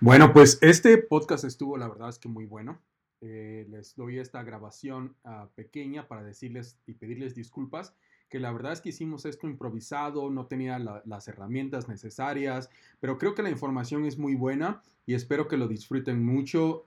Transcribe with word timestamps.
Bueno, 0.00 0.32
pues 0.32 0.58
este 0.62 0.98
podcast 0.98 1.44
estuvo, 1.44 1.76
la 1.76 1.88
verdad 1.88 2.08
es 2.08 2.18
que 2.18 2.28
muy 2.28 2.44
bueno. 2.44 2.80
Eh, 3.20 3.66
les 3.70 3.94
doy 3.94 4.18
esta 4.18 4.42
grabación 4.42 5.14
ah, 5.22 5.48
pequeña 5.54 6.08
para 6.08 6.24
decirles 6.24 6.76
y 6.86 6.94
pedirles 6.94 7.36
disculpas, 7.36 7.94
que 8.28 8.40
la 8.40 8.50
verdad 8.50 8.72
es 8.72 8.80
que 8.80 8.88
hicimos 8.88 9.24
esto 9.26 9.46
improvisado, 9.46 10.28
no 10.30 10.46
tenía 10.46 10.80
la- 10.80 11.02
las 11.06 11.28
herramientas 11.28 11.88
necesarias, 11.88 12.68
pero 12.98 13.16
creo 13.16 13.34
que 13.36 13.44
la 13.44 13.50
información 13.50 14.04
es 14.04 14.18
muy 14.18 14.34
buena 14.34 14.82
y 15.06 15.14
espero 15.14 15.46
que 15.46 15.56
lo 15.56 15.68
disfruten 15.68 16.24
mucho. 16.24 16.84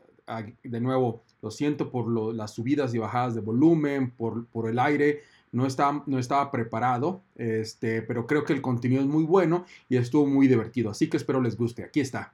De 0.63 0.79
nuevo, 0.81 1.23
lo 1.41 1.51
siento 1.51 1.91
por 1.91 2.07
lo- 2.07 2.33
las 2.33 2.51
subidas 2.53 2.93
y 2.93 2.97
bajadas 2.97 3.35
de 3.35 3.41
volumen, 3.41 4.11
por, 4.11 4.45
por 4.47 4.67
el 4.69 4.79
aire. 4.79 5.21
No 5.51 5.65
estaba, 5.65 6.03
no 6.07 6.19
estaba 6.19 6.51
preparado, 6.51 7.21
este, 7.35 8.01
pero 8.01 8.27
creo 8.27 8.43
que 8.43 8.51
el 8.51 8.61
contenido 8.61 9.01
es 9.01 9.07
muy 9.07 9.23
bueno 9.23 9.65
y 9.87 9.95
estuvo 9.97 10.25
muy 10.25 10.47
divertido. 10.47 10.89
Así 10.89 11.09
que 11.09 11.17
espero 11.17 11.39
les 11.41 11.55
guste. 11.55 11.83
Aquí 11.83 12.01
está. 12.01 12.33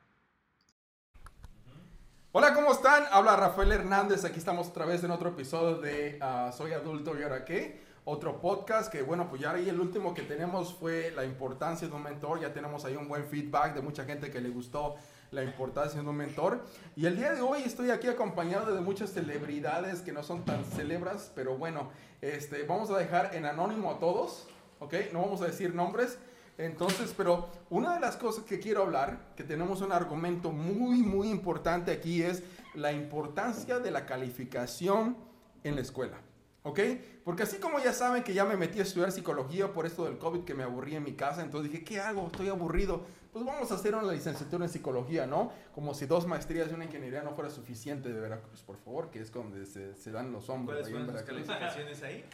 Hola, 2.31 2.53
¿cómo 2.53 2.71
están? 2.71 3.03
Habla 3.11 3.35
Rafael 3.35 3.71
Hernández. 3.73 4.23
Aquí 4.23 4.39
estamos 4.39 4.69
otra 4.69 4.85
vez 4.85 5.03
en 5.03 5.11
otro 5.11 5.29
episodio 5.29 5.77
de 5.81 6.17
ah, 6.21 6.51
Soy 6.55 6.71
Adulto 6.71 7.19
y 7.19 7.23
ahora 7.23 7.43
qué. 7.43 7.81
Otro 8.05 8.41
podcast 8.41 8.91
que, 8.91 9.03
bueno, 9.03 9.29
pues 9.29 9.41
ya 9.41 9.51
ahí 9.51 9.69
el 9.69 9.79
último 9.79 10.13
que 10.15 10.23
tenemos 10.23 10.73
fue 10.73 11.11
la 11.11 11.23
importancia 11.25 11.87
de 11.87 11.93
un 11.93 12.01
mentor. 12.01 12.39
Ya 12.39 12.53
tenemos 12.53 12.85
ahí 12.85 12.95
un 12.95 13.07
buen 13.07 13.25
feedback 13.25 13.75
de 13.75 13.81
mucha 13.81 14.05
gente 14.05 14.31
que 14.31 14.41
le 14.41 14.49
gustó 14.49 14.95
la 15.31 15.43
importancia 15.43 16.01
de 16.01 16.07
un 16.07 16.17
mentor. 16.17 16.61
Y 16.97 17.05
el 17.05 17.15
día 17.15 17.31
de 17.33 17.41
hoy 17.41 17.61
estoy 17.63 17.89
aquí 17.89 18.07
acompañado 18.07 18.75
de 18.75 18.81
muchas 18.81 19.11
celebridades 19.11 20.01
que 20.01 20.11
no 20.11 20.23
son 20.23 20.43
tan 20.43 20.65
celebras, 20.65 21.31
pero 21.33 21.57
bueno, 21.57 21.89
este, 22.21 22.63
vamos 22.63 22.91
a 22.91 22.97
dejar 22.97 23.33
en 23.33 23.45
anónimo 23.45 23.91
a 23.91 23.99
todos, 23.99 24.47
¿ok? 24.79 24.93
No 25.13 25.21
vamos 25.21 25.41
a 25.41 25.45
decir 25.45 25.73
nombres. 25.73 26.17
Entonces, 26.57 27.13
pero 27.15 27.47
una 27.69 27.93
de 27.93 28.01
las 28.01 28.17
cosas 28.17 28.43
que 28.43 28.59
quiero 28.59 28.83
hablar, 28.83 29.31
que 29.37 29.45
tenemos 29.45 29.79
un 29.79 29.93
argumento 29.93 30.51
muy, 30.51 30.97
muy 30.97 31.29
importante 31.29 31.91
aquí, 31.91 32.21
es 32.21 32.43
la 32.75 32.91
importancia 32.91 33.79
de 33.79 33.89
la 33.89 34.05
calificación 34.05 35.15
en 35.63 35.75
la 35.75 35.81
escuela. 35.81 36.17
¿Ok? 36.63 36.79
Porque 37.23 37.43
así 37.43 37.57
como 37.57 37.79
ya 37.79 37.93
saben 37.93 38.23
que 38.23 38.33
ya 38.33 38.43
me 38.45 38.57
metí 38.57 38.79
a 38.79 38.83
estudiar 38.83 39.11
psicología 39.11 39.71
por 39.71 39.85
esto 39.85 40.03
del 40.03 40.17
COVID 40.17 40.41
que 40.41 40.53
me 40.53 40.63
aburrí 40.63 40.95
en 40.95 41.03
mi 41.03 41.13
casa, 41.13 41.41
entonces 41.41 41.71
dije, 41.71 41.83
¿qué 41.85 42.01
hago? 42.01 42.27
Estoy 42.27 42.49
aburrido. 42.49 43.05
Pues 43.31 43.45
vamos 43.45 43.71
a 43.71 43.75
hacer 43.75 43.95
una 43.95 44.11
licenciatura 44.11 44.65
en 44.65 44.71
psicología, 44.71 45.25
¿no? 45.25 45.53
Como 45.73 45.93
si 45.93 46.05
dos 46.05 46.27
maestrías 46.27 46.69
y 46.69 46.73
una 46.73 46.83
ingeniería 46.83 47.23
no 47.23 47.31
fuera 47.31 47.49
suficiente 47.49 48.11
de 48.11 48.19
Veracruz, 48.19 48.61
por 48.61 48.75
favor, 48.75 49.09
que 49.09 49.21
es 49.21 49.31
donde 49.31 49.65
se, 49.65 49.95
se 49.95 50.11
dan 50.11 50.33
los 50.33 50.49
hombres. 50.49 50.89
¿Cuáles 50.89 51.05
fueron 51.05 51.17
sus 51.17 51.25
calificaciones 51.25 52.03
ahí? 52.03 52.25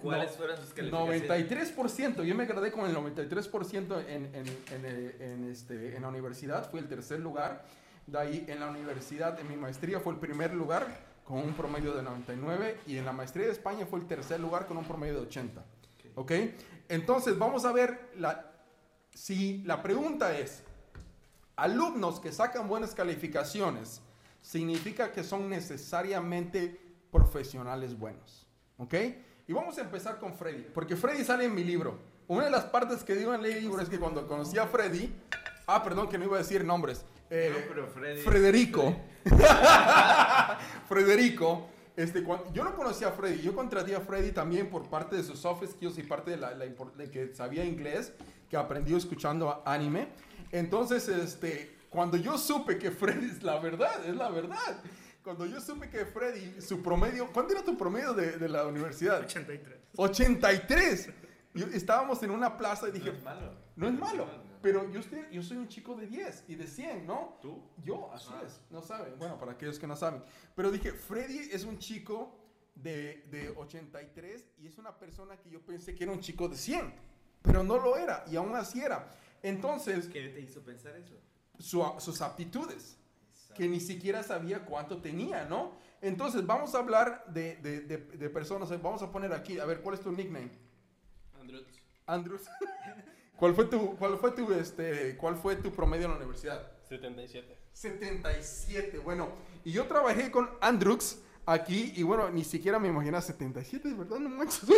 ¿Cuáles 0.00 0.30
fueron 0.36 0.56
sus 0.56 0.72
calificaciones? 0.72 1.76
93%, 1.76 2.22
yo 2.22 2.34
me 2.36 2.46
gradué 2.46 2.70
con 2.70 2.88
el 2.88 2.94
93% 2.94 4.04
en, 4.06 4.26
en, 4.26 4.46
en, 4.46 4.46
eh, 4.84 5.16
en, 5.18 5.50
este, 5.50 5.96
en 5.96 6.02
la 6.02 6.08
universidad, 6.08 6.70
fui 6.70 6.78
el 6.78 6.88
tercer 6.88 7.18
lugar. 7.18 7.64
De 8.06 8.18
ahí 8.18 8.44
en 8.46 8.60
la 8.60 8.68
universidad, 8.68 9.40
en 9.40 9.48
mi 9.48 9.56
maestría 9.56 9.98
fue 9.98 10.12
el 10.12 10.20
primer 10.20 10.54
lugar 10.54 10.86
con 11.24 11.38
un 11.38 11.54
promedio 11.54 11.94
de 11.94 12.02
99 12.02 12.78
y 12.86 12.98
en 12.98 13.04
la 13.04 13.12
maestría 13.12 13.46
de 13.46 13.52
España 13.52 13.86
fue 13.86 13.98
el 13.98 14.06
tercer 14.06 14.38
lugar 14.38 14.66
con 14.66 14.76
un 14.76 14.84
promedio 14.84 15.14
de 15.14 15.20
80. 15.20 15.64
¿Ok? 16.14 16.32
Entonces 16.88 17.36
vamos 17.38 17.64
a 17.64 17.72
ver 17.72 18.10
la, 18.18 18.53
si 19.14 19.62
la 19.64 19.82
pregunta 19.82 20.36
es, 20.38 20.62
alumnos 21.56 22.20
que 22.20 22.32
sacan 22.32 22.68
buenas 22.68 22.94
calificaciones, 22.94 24.00
¿significa 24.42 25.12
que 25.12 25.22
son 25.24 25.48
necesariamente 25.48 26.80
profesionales 27.10 27.98
buenos? 27.98 28.46
¿Ok? 28.78 28.94
Y 29.46 29.52
vamos 29.52 29.78
a 29.78 29.82
empezar 29.82 30.18
con 30.18 30.34
Freddy, 30.34 30.66
porque 30.74 30.96
Freddy 30.96 31.24
sale 31.24 31.44
en 31.44 31.54
mi 31.54 31.64
libro. 31.64 31.98
Una 32.26 32.44
de 32.46 32.50
las 32.50 32.64
partes 32.64 33.04
que 33.04 33.14
digo 33.14 33.34
en 33.34 33.44
el 33.44 33.60
libro 33.62 33.80
es 33.82 33.88
que 33.88 33.98
cuando 33.98 34.26
conocí 34.26 34.56
a 34.58 34.66
Freddy, 34.66 35.12
ah, 35.66 35.82
perdón 35.84 36.08
que 36.08 36.16
no 36.18 36.24
iba 36.24 36.36
a 36.36 36.38
decir 36.38 36.64
nombres, 36.64 37.04
eh, 37.30 37.50
No, 37.54 37.68
pero 37.68 37.88
Freddy- 37.88 38.22
Frederico, 38.22 38.96
Frederico, 40.88 41.66
este, 41.96 42.22
cuan- 42.24 42.40
yo 42.52 42.64
no 42.64 42.74
conocía 42.74 43.08
a 43.08 43.12
Freddy, 43.12 43.42
yo 43.42 43.54
contraté 43.54 43.94
a 43.94 44.00
Freddy 44.00 44.32
también 44.32 44.68
por 44.70 44.88
parte 44.88 45.16
de 45.16 45.22
sus 45.22 45.38
soft 45.38 45.64
skills 45.70 45.98
y 45.98 46.02
parte 46.02 46.32
de, 46.32 46.36
la, 46.38 46.52
la 46.54 46.64
de 46.66 47.10
que 47.10 47.34
sabía 47.34 47.64
inglés, 47.64 48.12
que 48.48 48.56
aprendió 48.56 48.96
escuchando 48.96 49.62
anime. 49.66 50.08
Entonces, 50.52 51.08
este, 51.08 51.76
cuando 51.90 52.16
yo 52.16 52.38
supe 52.38 52.78
que 52.78 52.90
Freddy 52.90 53.26
es 53.26 53.42
la 53.42 53.58
verdad, 53.58 54.04
es 54.06 54.14
la 54.14 54.28
verdad. 54.30 54.80
Cuando 55.22 55.46
yo 55.46 55.60
supe 55.60 55.88
que 55.88 56.04
Freddy, 56.04 56.60
su 56.60 56.82
promedio, 56.82 57.30
¿cuánto 57.32 57.52
era 57.54 57.62
tu 57.62 57.76
promedio 57.78 58.12
de, 58.12 58.32
de 58.38 58.48
la 58.48 58.66
universidad? 58.66 59.20
83. 59.20 59.78
83. 59.96 61.10
Yo- 61.54 61.66
estábamos 61.68 62.22
en 62.22 62.30
una 62.30 62.56
plaza 62.58 62.88
y 62.88 62.92
dije, 62.92 63.10
No 63.12 63.16
es 63.16 63.22
malo. 63.24 63.52
no 63.76 63.88
es 63.88 63.94
malo, 63.98 64.26
pero 64.60 64.90
yo, 64.90 65.00
estoy- 65.00 65.24
yo 65.30 65.42
soy 65.42 65.56
un 65.56 65.68
chico 65.68 65.94
de 65.94 66.06
10 66.06 66.44
y 66.48 66.56
de 66.56 66.66
100, 66.66 67.06
¿no? 67.06 67.38
¿Tú? 67.40 67.62
Yo, 67.84 68.10
así 68.12 68.28
Ah. 68.32 68.42
es, 68.44 68.60
no 68.70 68.82
saben. 68.82 69.18
Bueno, 69.18 69.38
para 69.38 69.52
aquellos 69.52 69.78
que 69.78 69.86
no 69.86 69.96
saben. 69.96 70.22
Pero 70.54 70.70
dije, 70.70 70.92
Freddy 70.92 71.38
es 71.52 71.64
un 71.64 71.78
chico 71.78 72.36
de, 72.74 73.24
de 73.30 73.50
83 73.56 74.44
y 74.58 74.66
es 74.66 74.76
una 74.78 74.98
persona 74.98 75.36
que 75.38 75.48
yo 75.48 75.60
pensé 75.60 75.94
que 75.94 76.02
era 76.04 76.12
un 76.12 76.20
chico 76.20 76.48
de 76.48 76.56
100, 76.56 76.92
pero 77.44 77.62
no 77.62 77.76
lo 77.78 77.96
era 77.96 78.24
y 78.30 78.36
aún 78.36 78.56
así 78.56 78.80
era. 78.80 79.06
Entonces, 79.42 80.06
¿Qué 80.06 80.28
te 80.30 80.40
hizo 80.40 80.60
pensar 80.62 80.96
eso? 80.96 81.14
su- 81.58 81.84
sus 82.00 82.20
aptitudes, 82.22 82.96
que 83.54 83.68
ni 83.68 83.78
siquiera 83.80 84.22
sabía 84.22 84.64
cuánto 84.64 85.00
tenía, 85.00 85.44
¿no? 85.44 85.72
Entonces, 86.00 86.44
vamos 86.46 86.74
a 86.74 86.78
hablar 86.78 87.24
de, 87.28 87.56
de- 87.56 87.80
de- 87.82 87.98
de 87.98 88.30
personas, 88.30 88.70
vamos 88.82 89.02
a 89.02 89.12
poner 89.12 89.32
aquí, 89.32 89.58
a 89.60 89.64
ver, 89.66 89.80
¿cuál 89.82 89.94
es 89.94 90.00
tu 90.00 90.10
nickname? 90.10 90.50
Andrews. 91.38 91.66
Andrews. 92.06 92.42
¿Cuál 93.36 93.54
fue 93.54 93.64
tu, 93.66 93.96
cuál 93.96 94.16
fue 94.18 94.30
tu, 94.32 94.52
este, 94.54 95.16
cuál 95.16 95.36
fue 95.36 95.56
tu 95.56 95.70
promedio 95.72 96.04
en 96.06 96.12
la 96.12 96.16
universidad? 96.16 96.66
77. 96.88 97.58
77, 97.72 98.98
bueno, 98.98 99.28
y 99.64 99.72
yo 99.72 99.86
trabajé 99.86 100.30
con 100.30 100.48
Andrews 100.60 101.18
aquí 101.46 101.92
y 101.96 102.02
bueno, 102.02 102.30
ni 102.30 102.44
siquiera 102.44 102.78
me 102.78 102.88
imaginaba 102.88 103.20
77, 103.22 103.88
de 103.88 103.94
verdad, 103.94 104.18
no 104.18 104.28
manches. 104.30 104.62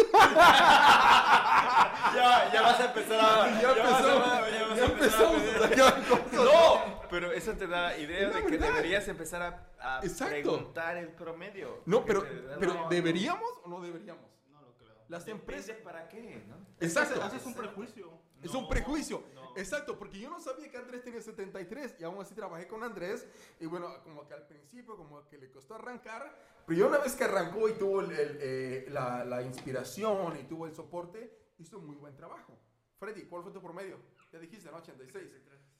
Ya, 2.15 2.51
ya 2.53 2.63
vas 2.63 2.81
a 2.81 2.85
empezar 2.87 3.21
a... 3.21 3.61
ya 3.61 3.69
vas 3.69 3.79
a- 3.79 3.99
empezamos, 3.99 4.51
ya 4.53 4.67
vas 4.69 4.73
a 4.73 4.77
ya 4.77 4.85
empezar 4.85 5.27
a 5.27 5.33
empezamos 5.33 5.43
pedir- 5.43 5.57
a 5.57 5.69
sacar 5.69 6.09
cosas. 6.09 6.33
No, 6.33 7.01
pero 7.11 7.33
eso 7.33 7.53
te 7.55 7.67
da 7.67 7.97
idea 7.99 8.29
de 8.31 8.45
que 8.45 8.51
verdad. 8.53 8.69
deberías 8.69 9.09
empezar 9.09 9.43
a, 9.43 9.99
a 9.99 10.01
preguntar 10.27 10.97
el 10.97 11.09
promedio. 11.09 11.83
No, 11.85 12.05
pero, 12.05 12.23
te 12.23 12.29
pero 12.61 12.75
no, 12.75 12.89
¿deberíamos 12.89 13.51
o 13.65 13.69
no 13.69 13.81
deberíamos? 13.81 14.25
No 14.51 14.63
lo 14.63 14.73
creo. 14.77 14.95
Las 15.09 15.25
Depende 15.27 15.43
empresas... 15.43 15.77
para 15.83 16.09
qué, 16.09 16.45
¿no? 16.49 16.57
Exacto. 16.81 17.23
Haces 17.23 17.45
un 17.45 17.55
prejuicio. 17.55 18.11
Es 18.43 18.55
un 18.55 18.69
prejuicio. 18.69 19.23
no. 19.35 19.47
Exacto, 19.57 19.99
porque 19.99 20.19
yo 20.21 20.29
no 20.29 20.39
sabía 20.39 20.71
que 20.71 20.77
Andrés 20.77 21.03
tenía 21.03 21.23
73 21.23 21.97
y 21.99 22.05
aún 22.05 22.21
así 22.21 22.35
trabajé 22.35 22.69
con 22.69 22.83
Andrés 22.85 23.27
y 23.59 23.65
bueno, 23.67 23.89
como 24.05 24.27
que 24.29 24.35
al 24.35 24.47
principio 24.47 24.97
como 24.97 25.27
que 25.29 25.39
le 25.39 25.51
costó 25.51 25.75
arrancar, 25.75 26.31
pero 26.67 26.79
ya 26.79 26.87
una 26.87 26.99
vez 26.99 27.15
que 27.15 27.25
arrancó 27.25 27.67
y 27.69 27.73
tuvo 27.73 28.01
el- 28.03 28.13
el, 28.13 28.39
eh, 28.41 28.87
la, 28.91 29.25
la 29.25 29.41
inspiración 29.43 30.37
y 30.39 30.45
tuvo 30.45 30.67
el 30.67 30.75
soporte, 30.75 31.35
hizo 31.59 31.79
muy 31.81 31.97
buen 31.97 32.15
trabajo. 32.15 32.59
Freddy, 32.99 33.23
¿cuál 33.25 33.43
fue 33.45 33.53
tu 33.53 33.63
promedio? 33.63 33.99
Ya 34.33 34.39
dijiste, 34.39 34.71
¿no? 34.71 34.77
86. 34.77 35.25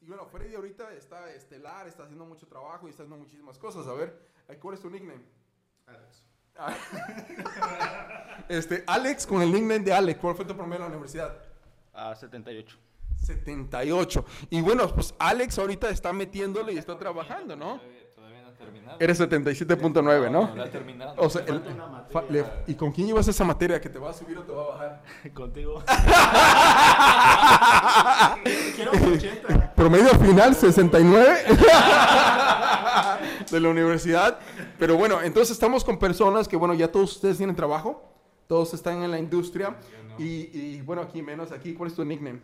Y 0.01 0.07
bueno, 0.07 0.27
Freddy 0.27 0.55
ahorita 0.55 0.95
está 0.95 1.31
estelar, 1.33 1.87
está 1.87 2.05
haciendo 2.05 2.25
mucho 2.25 2.47
trabajo 2.47 2.87
y 2.87 2.91
está 2.91 3.03
haciendo 3.03 3.23
muchísimas 3.23 3.59
cosas. 3.59 3.87
A 3.87 3.93
ver, 3.93 4.19
¿cuál 4.61 4.75
es 4.75 4.81
tu 4.81 4.89
nickname? 4.89 5.23
Alex. 5.87 6.23
Este, 8.49 8.85
Alex, 8.87 9.27
con 9.27 9.43
el 9.43 9.53
nickname 9.53 9.81
de 9.81 9.93
Alex, 9.93 10.21
¿cuál 10.21 10.35
fue 10.37 10.45
tu 10.45 10.55
promedio 10.55 10.77
en 10.77 10.83
la 10.83 10.89
universidad? 10.89 11.43
A 11.97 12.15
78. 12.15 12.77
78. 13.25 14.25
Y 14.51 14.61
bueno, 14.61 14.87
pues 14.95 15.15
Alex 15.19 15.59
ahorita 15.59 15.89
está 15.89 16.13
metiéndole 16.13 16.75
y 16.75 16.79
está 16.79 16.99
trabajando, 16.99 17.57
¿no? 17.57 17.81
Todavía, 18.15 18.43
no 18.43 18.49
ha 18.49 18.53
terminado. 18.53 18.97
Eres 19.01 19.19
77.9, 19.21 20.31
No, 20.31 20.49
¿no? 20.49 20.55
no 20.55 20.63
ha 20.63 20.69
terminado. 20.71 21.15
O 21.17 21.31
sea, 21.31 21.43
el- 21.47 21.63
le- 22.31 22.45
¿y 22.67 22.75
con 22.75 22.93
quién 22.93 23.07
llevas 23.07 23.27
esa 23.29 23.45
materia 23.45 23.81
que 23.81 23.89
te 23.89 23.99
va 23.99 24.11
a 24.11 24.13
subir 24.13 24.37
o 24.39 24.43
te 24.43 24.53
va 24.53 24.63
a 24.63 24.67
bajar? 24.69 25.03
Contigo. 25.35 25.83
Quiero 28.75 28.93
un 28.93 29.13
80. 29.15 29.75
Promedio 29.75 30.09
final 30.19 30.55
69 30.55 31.45
de 33.51 33.61
la 33.61 33.69
universidad. 33.69 34.39
Pero 34.79 34.97
bueno, 34.97 35.21
entonces 35.23 35.53
estamos 35.53 35.85
con 35.85 35.99
personas 35.99 36.47
que, 36.49 36.57
bueno, 36.57 36.75
ya 36.75 36.91
todos 36.93 37.15
ustedes 37.17 37.39
tienen 37.39 37.57
trabajo, 37.57 38.03
todos 38.47 38.75
están 38.75 39.03
en 39.03 39.11
la 39.11 39.19
industria. 39.19 39.77
Y, 40.19 40.51
y, 40.59 40.83
bueno, 40.83 41.03
aquí 41.03 41.23
menos 41.23 41.53
aquí, 41.53 41.75
¿cuál 41.75 41.91
es 41.91 41.97
tu 41.97 42.05
nickname? 42.05 42.41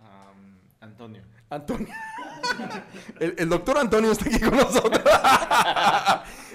Am, 0.00 0.58
Antonio. 0.80 1.22
Antonio. 1.50 1.88
El, 3.20 3.34
el 3.38 3.48
doctor 3.48 3.78
Antonio 3.78 4.10
está 4.12 4.26
aquí 4.28 4.38
con 4.40 4.56
nosotros. 4.56 5.02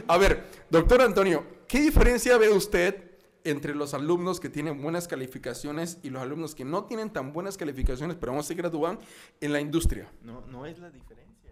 A 0.07 0.17
ver, 0.19 0.45
doctor 0.69 1.01
Antonio, 1.01 1.45
¿qué 1.67 1.79
diferencia 1.81 2.37
ve 2.37 2.49
usted 2.49 3.11
entre 3.43 3.75
los 3.75 3.93
alumnos 3.93 4.39
que 4.39 4.49
tienen 4.49 4.81
buenas 4.81 5.07
calificaciones 5.07 5.99
y 6.03 6.09
los 6.09 6.21
alumnos 6.21 6.55
que 6.55 6.65
no 6.65 6.85
tienen 6.85 7.11
tan 7.11 7.33
buenas 7.33 7.57
calificaciones, 7.57 8.17
pero 8.17 8.31
aún 8.33 8.43
se 8.43 8.55
gradúan 8.55 8.99
en 9.41 9.53
la 9.53 9.59
industria? 9.59 10.09
No, 10.21 10.41
no 10.47 10.65
es 10.65 10.79
la 10.79 10.89
diferencia. 10.89 11.51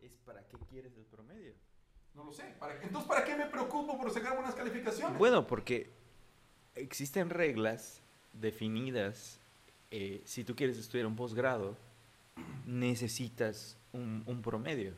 Es 0.00 0.12
para 0.24 0.46
qué 0.46 0.56
quieres 0.70 0.96
el 0.96 1.04
promedio. 1.04 1.54
No 2.14 2.24
lo 2.24 2.32
sé. 2.32 2.54
¿Para 2.58 2.78
qué? 2.78 2.86
Entonces, 2.86 3.08
¿para 3.08 3.24
qué 3.24 3.36
me 3.36 3.46
preocupo 3.46 3.98
por 3.98 4.10
sacar 4.10 4.34
buenas 4.34 4.54
calificaciones? 4.54 5.18
Bueno, 5.18 5.46
porque 5.46 5.92
existen 6.74 7.30
reglas 7.30 8.00
definidas. 8.32 9.38
eh, 9.90 10.22
si 10.24 10.42
tú 10.44 10.56
quieres 10.56 10.76
estudiar 10.78 11.06
un 11.06 11.14
posgrado, 11.16 11.76
necesitas 12.66 13.76
un, 13.92 14.22
un 14.26 14.42
promedio, 14.42 14.92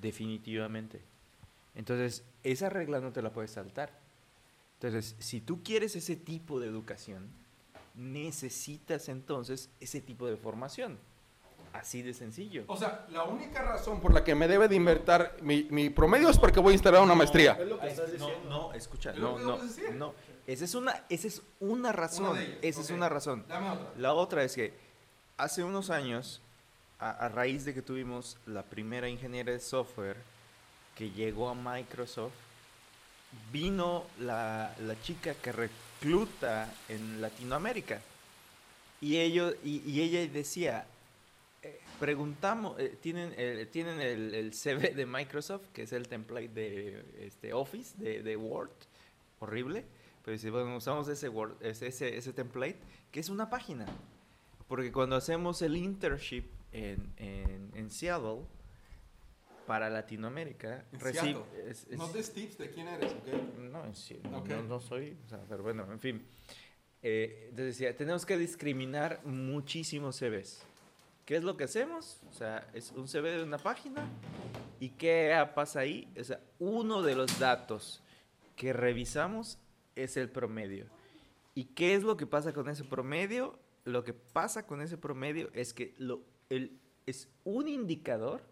definitivamente. 0.00 1.00
Entonces, 1.74 2.24
esa 2.42 2.68
regla 2.70 3.00
no 3.00 3.12
te 3.12 3.20
la 3.22 3.32
puedes 3.32 3.50
saltar. 3.50 3.90
Entonces, 4.74 5.16
si 5.18 5.40
tú 5.40 5.62
quieres 5.62 5.96
ese 5.96 6.16
tipo 6.16 6.60
de 6.60 6.68
educación, 6.68 7.28
necesitas 7.94 9.08
entonces 9.08 9.70
ese 9.80 10.00
tipo 10.00 10.26
de 10.26 10.36
formación. 10.36 10.98
Así 11.72 12.00
de 12.02 12.14
sencillo. 12.14 12.64
O 12.68 12.76
sea, 12.76 13.06
la 13.10 13.24
única 13.24 13.62
razón 13.62 14.00
por 14.00 14.14
la 14.14 14.24
que 14.24 14.34
me 14.34 14.48
debe 14.48 14.66
de 14.68 14.76
invertir 14.76 15.30
mi, 15.42 15.66
mi 15.70 15.90
promedio 15.90 16.30
es 16.30 16.38
porque 16.38 16.60
voy 16.60 16.72
a 16.72 16.74
instalar 16.74 17.02
una 17.02 17.14
maestría. 17.14 17.52
Es 17.60 17.68
lo 17.68 17.78
que 17.78 17.88
estás 17.88 18.06
no, 18.06 18.26
diciendo. 18.26 18.48
no, 18.48 18.72
escucha, 18.72 19.10
Es 19.10 19.18
lo 19.18 19.38
no, 19.38 19.56
no, 19.56 19.58
decir. 19.58 19.94
no. 19.94 20.14
Esa 20.46 20.64
es 20.64 20.74
una, 20.74 21.04
esa 21.08 21.26
es 21.28 21.42
una 21.60 21.92
razón. 21.92 22.36
ellas, 22.38 22.58
esa 22.62 22.80
es 22.80 22.90
una 22.90 23.08
razón. 23.08 23.44
Dame 23.48 23.70
otra. 23.70 23.92
La 23.98 24.14
otra 24.14 24.44
es 24.44 24.54
que 24.54 24.72
hace 25.36 25.64
unos 25.64 25.90
años, 25.90 26.40
a, 26.98 27.10
a 27.10 27.28
raíz 27.28 27.64
de 27.64 27.74
que 27.74 27.82
tuvimos 27.82 28.36
la 28.46 28.62
primera 28.62 29.08
ingeniera 29.08 29.52
de 29.52 29.60
software 29.60 30.16
que 30.96 31.10
llegó 31.10 31.48
a 31.50 31.54
Microsoft, 31.54 32.32
vino 33.52 34.04
la, 34.20 34.74
la 34.80 35.00
chica 35.02 35.34
que 35.34 35.52
recluta 35.52 36.72
en 36.88 37.20
Latinoamérica. 37.20 38.00
Y, 39.00 39.18
ellos, 39.18 39.54
y, 39.62 39.82
y 39.90 40.00
ella 40.00 40.26
decía, 40.32 40.86
eh, 41.62 41.80
preguntamos, 42.00 42.78
eh, 42.78 42.96
tienen, 43.02 43.34
el- 43.36 43.68
tienen 43.68 44.00
el, 44.00 44.34
el 44.34 44.54
CV 44.54 44.90
de 44.94 45.04
Microsoft, 45.06 45.64
que 45.74 45.82
es 45.82 45.92
el 45.92 46.08
template 46.08 46.48
de 46.48 47.04
este, 47.20 47.52
Office, 47.52 47.92
de, 47.98 48.22
de 48.22 48.36
Word, 48.36 48.70
horrible. 49.40 49.84
Pero 50.26 50.32
dice, 50.32 50.50
bueno, 50.50 50.76
usamos 50.76 51.06
ese, 51.06 51.28
Word, 51.28 51.54
ese, 51.64 51.86
ese, 51.86 52.16
ese 52.16 52.32
template, 52.32 52.80
que 53.12 53.20
es 53.20 53.28
una 53.28 53.48
página. 53.48 53.86
Porque 54.66 54.90
cuando 54.90 55.14
hacemos 55.14 55.62
el 55.62 55.76
internship 55.76 56.46
en, 56.72 57.12
en, 57.16 57.70
en 57.76 57.88
Seattle, 57.92 58.40
para 59.68 59.88
Latinoamérica, 59.88 60.84
En 60.90 60.98
reci- 60.98 61.12
Seattle. 61.12 61.44
es- 61.70 61.86
es- 61.88 61.96
No 61.96 62.08
des 62.08 62.32
tips 62.32 62.58
de 62.58 62.70
quién 62.72 62.88
eres, 62.88 63.14
no, 63.70 63.84
en 63.84 63.94
sí, 63.94 64.18
no, 64.28 64.38
Ok. 64.38 64.48
no- 64.48 64.62
no 64.64 64.80
soy, 64.80 65.16
o 65.26 65.28
sea, 65.28 65.40
pero 65.48 65.62
bueno, 65.62 65.86
en 65.92 66.00
fin. 66.00 66.26
Eh, 67.02 67.44
entonces 67.50 67.78
decía, 67.78 67.96
tenemos 67.96 68.26
que 68.26 68.36
discriminar 68.36 69.20
muchísimos 69.24 70.16
CVs. 70.16 70.64
¿Qué 71.24 71.36
es 71.36 71.44
lo 71.44 71.56
que 71.56 71.62
hacemos? 71.64 72.20
O 72.30 72.32
sea, 72.32 72.68
es 72.74 72.90
un 72.92 73.06
CV 73.06 73.30
de 73.36 73.44
una 73.44 73.58
página 73.58 74.08
y 74.80 74.88
¿qué 74.90 75.32
pasa 75.54 75.80
ahí? 75.80 76.12
O 76.18 76.24
sea, 76.24 76.40
uno 76.58 77.02
de 77.02 77.14
los 77.14 77.38
datos 77.38 78.02
que 78.56 78.72
revisamos 78.72 79.58
es 79.96 80.16
el 80.16 80.30
promedio. 80.30 80.86
¿Y 81.54 81.64
qué 81.64 81.94
es 81.94 82.02
lo 82.02 82.16
que 82.16 82.26
pasa 82.26 82.52
con 82.52 82.68
ese 82.68 82.84
promedio? 82.84 83.58
Lo 83.84 84.04
que 84.04 84.12
pasa 84.12 84.66
con 84.66 84.80
ese 84.82 84.96
promedio 84.98 85.48
es 85.54 85.72
que 85.72 85.94
lo, 85.98 86.20
el, 86.50 86.78
es 87.06 87.28
un 87.44 87.68
indicador 87.68 88.42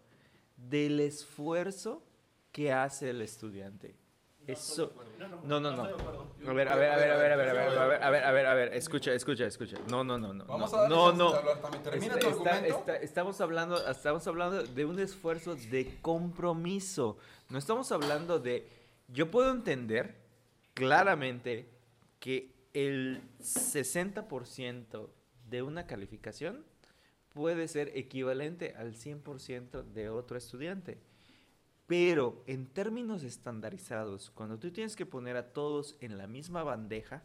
del 0.57 0.99
esfuerzo 0.99 2.03
que 2.51 2.71
hace 2.73 3.09
el 3.11 3.21
estudiante. 3.21 3.95
Eso, 4.47 4.93
no, 5.43 5.59
no, 5.59 5.71
no. 5.71 5.83
A 5.83 6.53
ver, 6.53 6.69
a 6.69 6.75
ver, 6.75 6.91
a 6.91 6.95
ver, 6.97 7.11
a 7.11 7.17
ver, 7.17 7.31
a 7.31 7.35
ver, 7.35 7.49
a 7.49 7.53
ver, 7.53 7.59
a 7.79 7.87
ver, 7.87 8.03
a 8.03 8.09
ver, 8.11 8.23
a 8.23 8.31
ver, 8.31 8.45
a 8.45 8.53
ver, 8.53 8.73
escucha, 8.75 9.11
escucha, 9.13 9.45
escucha. 9.47 9.77
No, 9.89 10.03
no, 10.03 10.19
no, 10.19 10.33
no. 10.35 10.45
Vamos 10.45 10.71
no, 10.71 10.79
a 10.81 10.87
no, 10.87 11.11
no. 11.13 11.33
Termina 11.83 12.17
tu 12.19 12.27
está- 12.29 12.51
argumento. 12.51 12.77
está- 12.79 12.95
estamos 12.97 13.41
hablando, 13.41 13.87
estamos 13.89 14.27
hablando 14.27 14.61
de 14.63 14.85
un 14.85 14.99
esfuerzo 14.99 15.55
de 15.55 15.97
compromiso. 15.99 17.17
No 17.49 17.57
estamos 17.57 17.91
hablando 17.91 18.37
de. 18.39 18.67
Yo 19.07 19.31
puedo 19.31 19.51
entender 19.51 20.15
claramente 20.75 21.67
que 22.19 22.53
el 22.73 23.23
60% 23.39 25.09
de 25.49 25.61
una 25.63 25.87
calificación 25.87 26.63
puede 27.29 27.67
ser 27.67 27.91
equivalente 27.95 28.75
al 28.75 28.93
100% 28.93 29.83
de 29.83 30.09
otro 30.09 30.37
estudiante. 30.37 30.99
Pero 31.87 32.43
en 32.47 32.67
términos 32.67 33.23
estandarizados, 33.23 34.31
cuando 34.31 34.59
tú 34.59 34.71
tienes 34.71 34.95
que 34.95 35.05
poner 35.05 35.37
a 35.37 35.53
todos 35.53 35.95
en 36.01 36.17
la 36.17 36.27
misma 36.27 36.63
bandeja, 36.63 37.23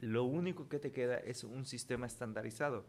lo 0.00 0.24
único 0.24 0.68
que 0.68 0.78
te 0.78 0.92
queda 0.92 1.18
es 1.18 1.44
un 1.44 1.64
sistema 1.64 2.06
estandarizado. 2.06 2.86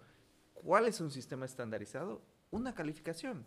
¿Cuál 0.53 0.87
es 0.87 0.99
un 0.99 1.11
sistema 1.11 1.45
estandarizado? 1.45 2.21
Una 2.49 2.73
calificación. 2.73 3.45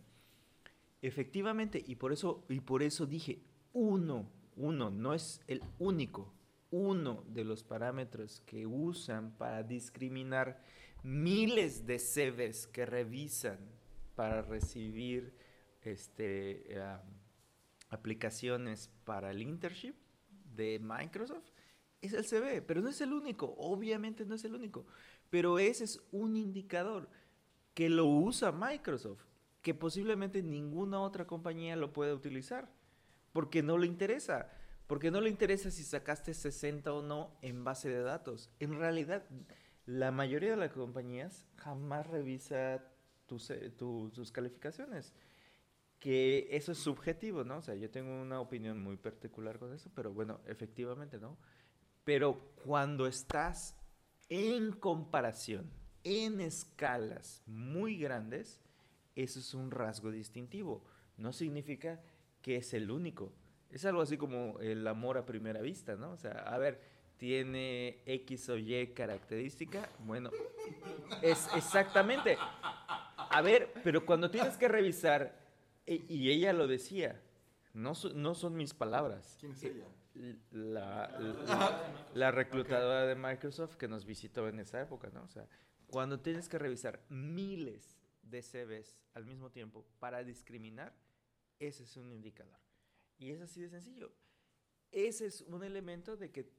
Efectivamente, 1.03 1.83
y 1.85 1.97
por 1.97 2.13
eso, 2.13 2.45
y 2.49 2.61
por 2.61 2.83
eso 2.83 3.07
dije 3.07 3.41
uno, 3.73 4.29
uno, 4.61 4.91
no 4.91 5.15
es 5.15 5.41
el 5.47 5.62
único, 5.79 6.33
uno 6.71 7.25
de 7.29 7.45
los 7.45 7.65
parámetros 7.65 8.41
que 8.47 8.67
usan 8.67 9.37
para 9.37 9.62
discriminar 9.62 10.62
miles 11.03 11.87
de 11.87 11.99
CVs 11.99 12.67
que 12.67 12.87
revisan 12.87 13.59
para 14.15 14.43
recibir 14.43 15.35
este, 15.83 16.77
aplicaciones 17.89 18.91
para 19.05 19.31
el 19.31 19.43
internship 19.43 19.95
de 20.55 20.79
Microsoft 20.79 21.51
es 22.03 22.13
el 22.13 22.25
CV, 22.25 22.63
pero 22.63 22.81
no 22.81 22.89
es 22.89 23.01
el 23.01 23.13
único, 23.13 23.55
obviamente 23.59 24.25
no 24.25 24.35
es 24.35 24.45
el 24.45 24.55
único, 24.55 24.87
pero 25.29 25.59
ese 25.59 25.85
es 25.85 26.01
un 26.13 26.37
indicador 26.37 27.09
que 27.75 27.89
lo 27.89 28.06
usa 28.06 28.53
Microsoft, 28.53 29.25
que 29.63 29.75
posiblemente 29.75 30.43
ninguna 30.43 31.01
otra 31.01 31.27
compañía 31.27 31.77
lo 31.77 31.93
puede 31.93 32.15
utilizar, 32.15 32.71
porque 33.32 33.62
no 33.62 33.79
le 33.79 33.87
interesa, 33.87 34.50
porque 34.87 35.11
no 35.11 35.21
le 35.21 35.31
interesa 35.31 35.71
si 35.71 35.85
sacaste 35.85 36.35
60 36.35 36.93
o 36.93 37.03
no 37.03 37.37
en 37.43 37.65
base 37.65 37.88
de 37.88 38.03
datos. 38.03 38.50
En 38.61 38.79
realidad, 38.79 39.25
la 39.87 40.11
mayoría 40.11 40.50
de 40.50 40.56
las 40.56 40.73
compañías 40.73 41.47
jamás 41.56 42.06
revisa 42.06 42.85
tus, 43.27 43.53
tu- 43.77 44.11
tus 44.11 44.32
calificaciones 44.32 45.15
que 45.99 46.49
eso 46.56 46.73
es 46.73 46.79
subjetivo, 46.79 47.44
¿no? 47.44 47.59
O 47.59 47.62
sea, 47.62 47.75
yo 47.75 47.91
tengo 47.91 48.21
una 48.23 48.41
opinión 48.41 48.82
muy 48.82 48.97
particular 48.97 49.59
con 49.59 49.73
eso, 49.75 49.91
pero 49.94 50.12
bueno, 50.12 50.41
efectivamente, 50.47 51.19
¿no? 51.19 51.37
Pero 52.05 52.53
cuando 52.65 53.06
estás 53.06 53.77
en 54.29 54.73
comparación, 54.73 55.71
en 56.05 56.41
escalas 56.41 57.43
muy 57.47 57.99
grandes, 57.99 58.61
eso 59.15 59.41
es 59.41 59.53
un 59.53 59.71
rasgo 59.71 60.11
distintivo. 60.11 60.85
No 61.19 61.32
significa 61.32 62.00
que 62.43 62.57
es 62.57 62.75
el 62.75 62.91
único. 62.91 63.33
Es 63.71 63.85
algo 63.85 64.03
así 64.03 64.17
como 64.17 64.59
el 64.61 64.87
amor 64.87 65.17
a 65.19 65.27
primera 65.27 65.61
vista, 65.61 65.95
¿no? 65.97 66.13
O 66.13 66.17
sea, 66.17 66.33
a 66.33 66.59
ver, 66.59 66.81
tiene 67.19 68.03
X 68.06 68.49
o 68.49 68.56
Y 68.56 68.89
característica, 68.94 69.89
bueno, 70.01 70.31
es 71.23 71.49
exactamente. 71.55 72.37
A 72.39 73.43
ver, 73.43 73.73
pero 73.85 74.05
cuando 74.05 74.31
tienes 74.31 74.56
que 74.56 74.69
revisar, 74.69 75.39
e- 75.87 76.05
y 76.09 76.31
ella 76.31 76.53
lo 76.53 76.67
decía, 76.67 77.20
no, 77.75 77.93
no 78.15 78.35
son 78.35 78.56
mis 78.56 78.75
palabras. 78.75 79.37
¿Quién 79.39 79.53
es 79.53 79.63
ella? 79.65 79.85
La, 80.51 81.09
la, 81.47 81.93
la 82.15 82.31
reclutadora 82.32 83.06
de 83.06 83.15
Microsoft 83.15 83.77
que 83.77 83.87
nos 83.87 84.05
visitó 84.05 84.49
en 84.49 84.59
esa 84.59 84.81
época, 84.81 85.11
¿no? 85.15 85.23
O 85.23 85.29
sea, 85.29 85.47
cuando 85.89 86.19
tienes 86.20 86.49
que 86.49 86.59
revisar 86.59 87.01
miles 87.09 87.97
de 88.23 88.43
CVs 88.43 88.99
al 89.15 89.25
mismo 89.25 89.51
tiempo 89.51 89.87
para 90.01 90.25
discriminar, 90.25 90.93
ese 91.60 91.84
es 91.84 91.96
un 91.96 92.10
indicador. 92.10 92.58
Y 93.19 93.31
es 93.31 93.40
así 93.40 93.60
de 93.60 93.69
sencillo. 93.69 94.12
Ese 94.90 95.26
es 95.26 95.43
un 95.43 95.62
elemento 95.62 96.17
de 96.17 96.32
que 96.32 96.50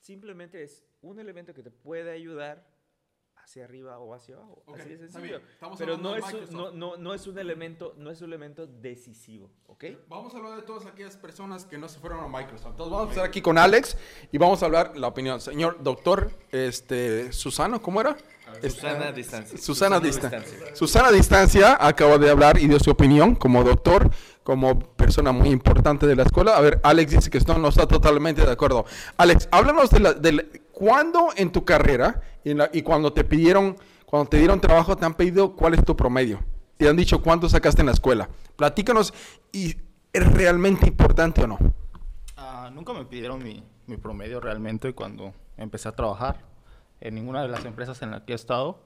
simplemente 0.00 0.62
es 0.62 0.84
un 1.00 1.18
elemento 1.18 1.54
que 1.54 1.62
te 1.62 1.70
puede 1.70 2.10
ayudar 2.10 2.68
hacia 3.48 3.64
arriba 3.64 3.98
o 3.98 4.14
hacia 4.14 4.34
abajo. 4.36 4.62
Así 4.78 4.90
de 4.90 5.08
sencillo. 5.08 5.40
Pero 5.78 5.96
no 5.96 6.14
es, 6.14 6.24
un, 6.24 6.30
Microsoft. 6.32 6.52
no, 6.52 6.70
no, 6.72 6.96
no 6.98 7.14
es 7.14 7.26
un 7.26 7.38
elemento, 7.38 7.94
no 7.96 8.10
es 8.10 8.20
un 8.20 8.28
elemento 8.28 8.66
decisivo, 8.66 9.50
¿ok? 9.68 9.84
Vamos 10.08 10.34
a 10.34 10.36
hablar 10.36 10.56
de 10.56 10.62
todas 10.62 10.84
aquellas 10.84 11.16
personas 11.16 11.64
que 11.64 11.78
no 11.78 11.88
se 11.88 11.98
fueron 11.98 12.20
a 12.20 12.28
Microsoft. 12.28 12.72
Entonces 12.72 12.90
vamos 12.92 13.00
a 13.00 13.02
empezar 13.04 13.24
aquí 13.24 13.40
con 13.40 13.56
Alex 13.56 13.96
y 14.30 14.36
vamos 14.36 14.62
a 14.62 14.66
hablar 14.66 14.96
la 14.98 15.06
opinión. 15.06 15.40
Señor 15.40 15.82
doctor, 15.82 16.30
este, 16.52 17.32
Susano, 17.32 17.80
¿cómo 17.80 18.02
era? 18.02 18.16
Susana 18.62 19.08
Este, 19.08 19.12
Distancia. 19.14 19.58
Susana 19.58 19.62
Susana 19.62 20.00
Distancia. 20.00 20.38
Distancia. 20.40 20.76
Susana 20.76 21.10
Distancia 21.10 21.78
acaba 21.80 22.18
de 22.18 22.30
hablar 22.30 22.58
y 22.58 22.66
dio 22.68 22.78
su 22.78 22.90
opinión 22.90 23.34
como 23.34 23.64
doctor, 23.64 24.10
como 24.42 24.78
persona 24.78 25.32
muy 25.32 25.48
importante 25.50 26.06
de 26.06 26.16
la 26.16 26.22
escuela. 26.24 26.56
A 26.56 26.60
ver, 26.60 26.80
Alex 26.82 27.12
dice 27.12 27.30
que 27.30 27.38
no, 27.40 27.58
no 27.58 27.68
está 27.68 27.86
totalmente 27.86 28.44
de 28.44 28.50
acuerdo. 28.50 28.84
Alex, 29.16 29.48
háblanos 29.52 29.90
de 29.90 30.00
la, 30.00 30.12
de 30.14 30.32
la- 30.32 30.44
cuándo 30.72 31.28
en 31.36 31.50
tu 31.52 31.64
carrera 31.64 32.22
y, 32.72 32.82
cuando 32.82 33.12
te 33.12 33.24
pidieron, 33.24 33.76
cuando 34.06 34.28
te 34.28 34.38
dieron 34.38 34.60
trabajo, 34.60 34.96
te 34.96 35.04
han 35.04 35.14
pedido 35.14 35.54
cuál 35.54 35.74
es 35.74 35.84
tu 35.84 35.96
promedio. 35.96 36.40
Te 36.76 36.88
han 36.88 36.96
dicho 36.96 37.20
cuánto 37.22 37.48
sacaste 37.48 37.82
en 37.82 37.86
la 37.86 37.92
escuela. 37.92 38.28
Platícanos, 38.56 39.12
¿y 39.52 39.76
es 40.12 40.32
realmente 40.32 40.86
importante 40.86 41.42
o 41.42 41.46
no? 41.46 41.58
Ah, 42.36 42.70
nunca 42.72 42.92
me 42.92 43.04
pidieron 43.04 43.42
mi, 43.42 43.62
promedio 43.96 44.40
realmente 44.40 44.94
cuando 44.94 45.32
empecé 45.56 45.88
a 45.88 45.92
trabajar 45.92 46.44
en 47.00 47.14
ninguna 47.14 47.42
de 47.42 47.48
las 47.48 47.64
empresas 47.64 48.00
en 48.02 48.10
las 48.10 48.22
que 48.22 48.32
he 48.32 48.36
estado. 48.36 48.80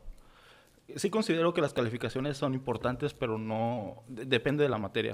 Sí 0.97 1.11
considero 1.11 1.54
que 1.54 1.61
las 1.61 1.73
calificaciones 1.73 2.37
son 2.37 2.54
importantes, 2.54 3.14
pero 3.14 3.38
no 3.38 4.02
de- 4.09 4.25
depende 4.25 4.62
de 4.64 4.69
la 4.71 4.78
materia. 4.78 5.12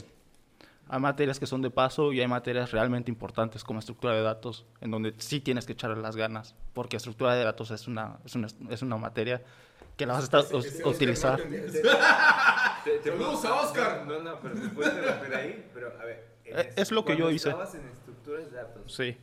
Hay 0.91 1.01
materias 1.01 1.39
que 1.39 1.47
son 1.47 1.61
de 1.63 1.71
paso 1.71 2.13
y 2.13 2.21
hay 2.21 2.27
materias 2.29 2.71
realmente 2.73 3.11
importantes 3.11 3.63
como 3.65 3.79
estructura 3.79 4.15
de 4.15 4.23
datos, 4.23 4.65
en 4.81 4.91
donde 4.91 5.15
sí 5.19 5.41
tienes 5.41 5.67
que 5.67 5.73
echarle 5.73 6.01
las 6.01 6.17
ganas, 6.17 6.55
porque 6.73 6.97
estructura 6.97 7.35
de 7.35 7.45
datos 7.45 7.71
es 7.71 7.87
una, 7.87 8.19
es 8.25 8.35
una, 8.35 8.49
es 8.71 8.83
una 8.83 8.97
materia 8.97 9.43
que 9.97 10.07
la 10.07 10.15
vas 10.15 10.23
a 10.23 10.25
estar, 10.25 10.41
Ese- 10.41 10.57
ese 10.57 10.67
us- 10.69 10.75
Oscar 10.77 10.95
utilizar. 10.95 11.41
Saludos 13.05 13.45
a 13.45 13.55
Oscar. 13.61 14.05
No, 14.07 14.21
no, 14.21 14.39
pero 14.41 14.55
te 14.55 14.69
puedes 14.69 14.95
interrumpir 14.95 15.35
ahí. 15.35 15.69
Pero 15.75 15.93
a 16.01 16.05
ver. 16.05 16.29
en 16.45 16.59
Eh, 16.59 16.73
es 16.77 16.91
lo 16.91 17.05
que 17.05 17.17
yo 17.17 17.31
hice. 17.31 17.51
estabas 17.51 17.75
en 17.75 17.87
estructuras 17.89 18.51
de 18.51 18.57
datos, 18.57 18.93
Sí. 18.95 19.17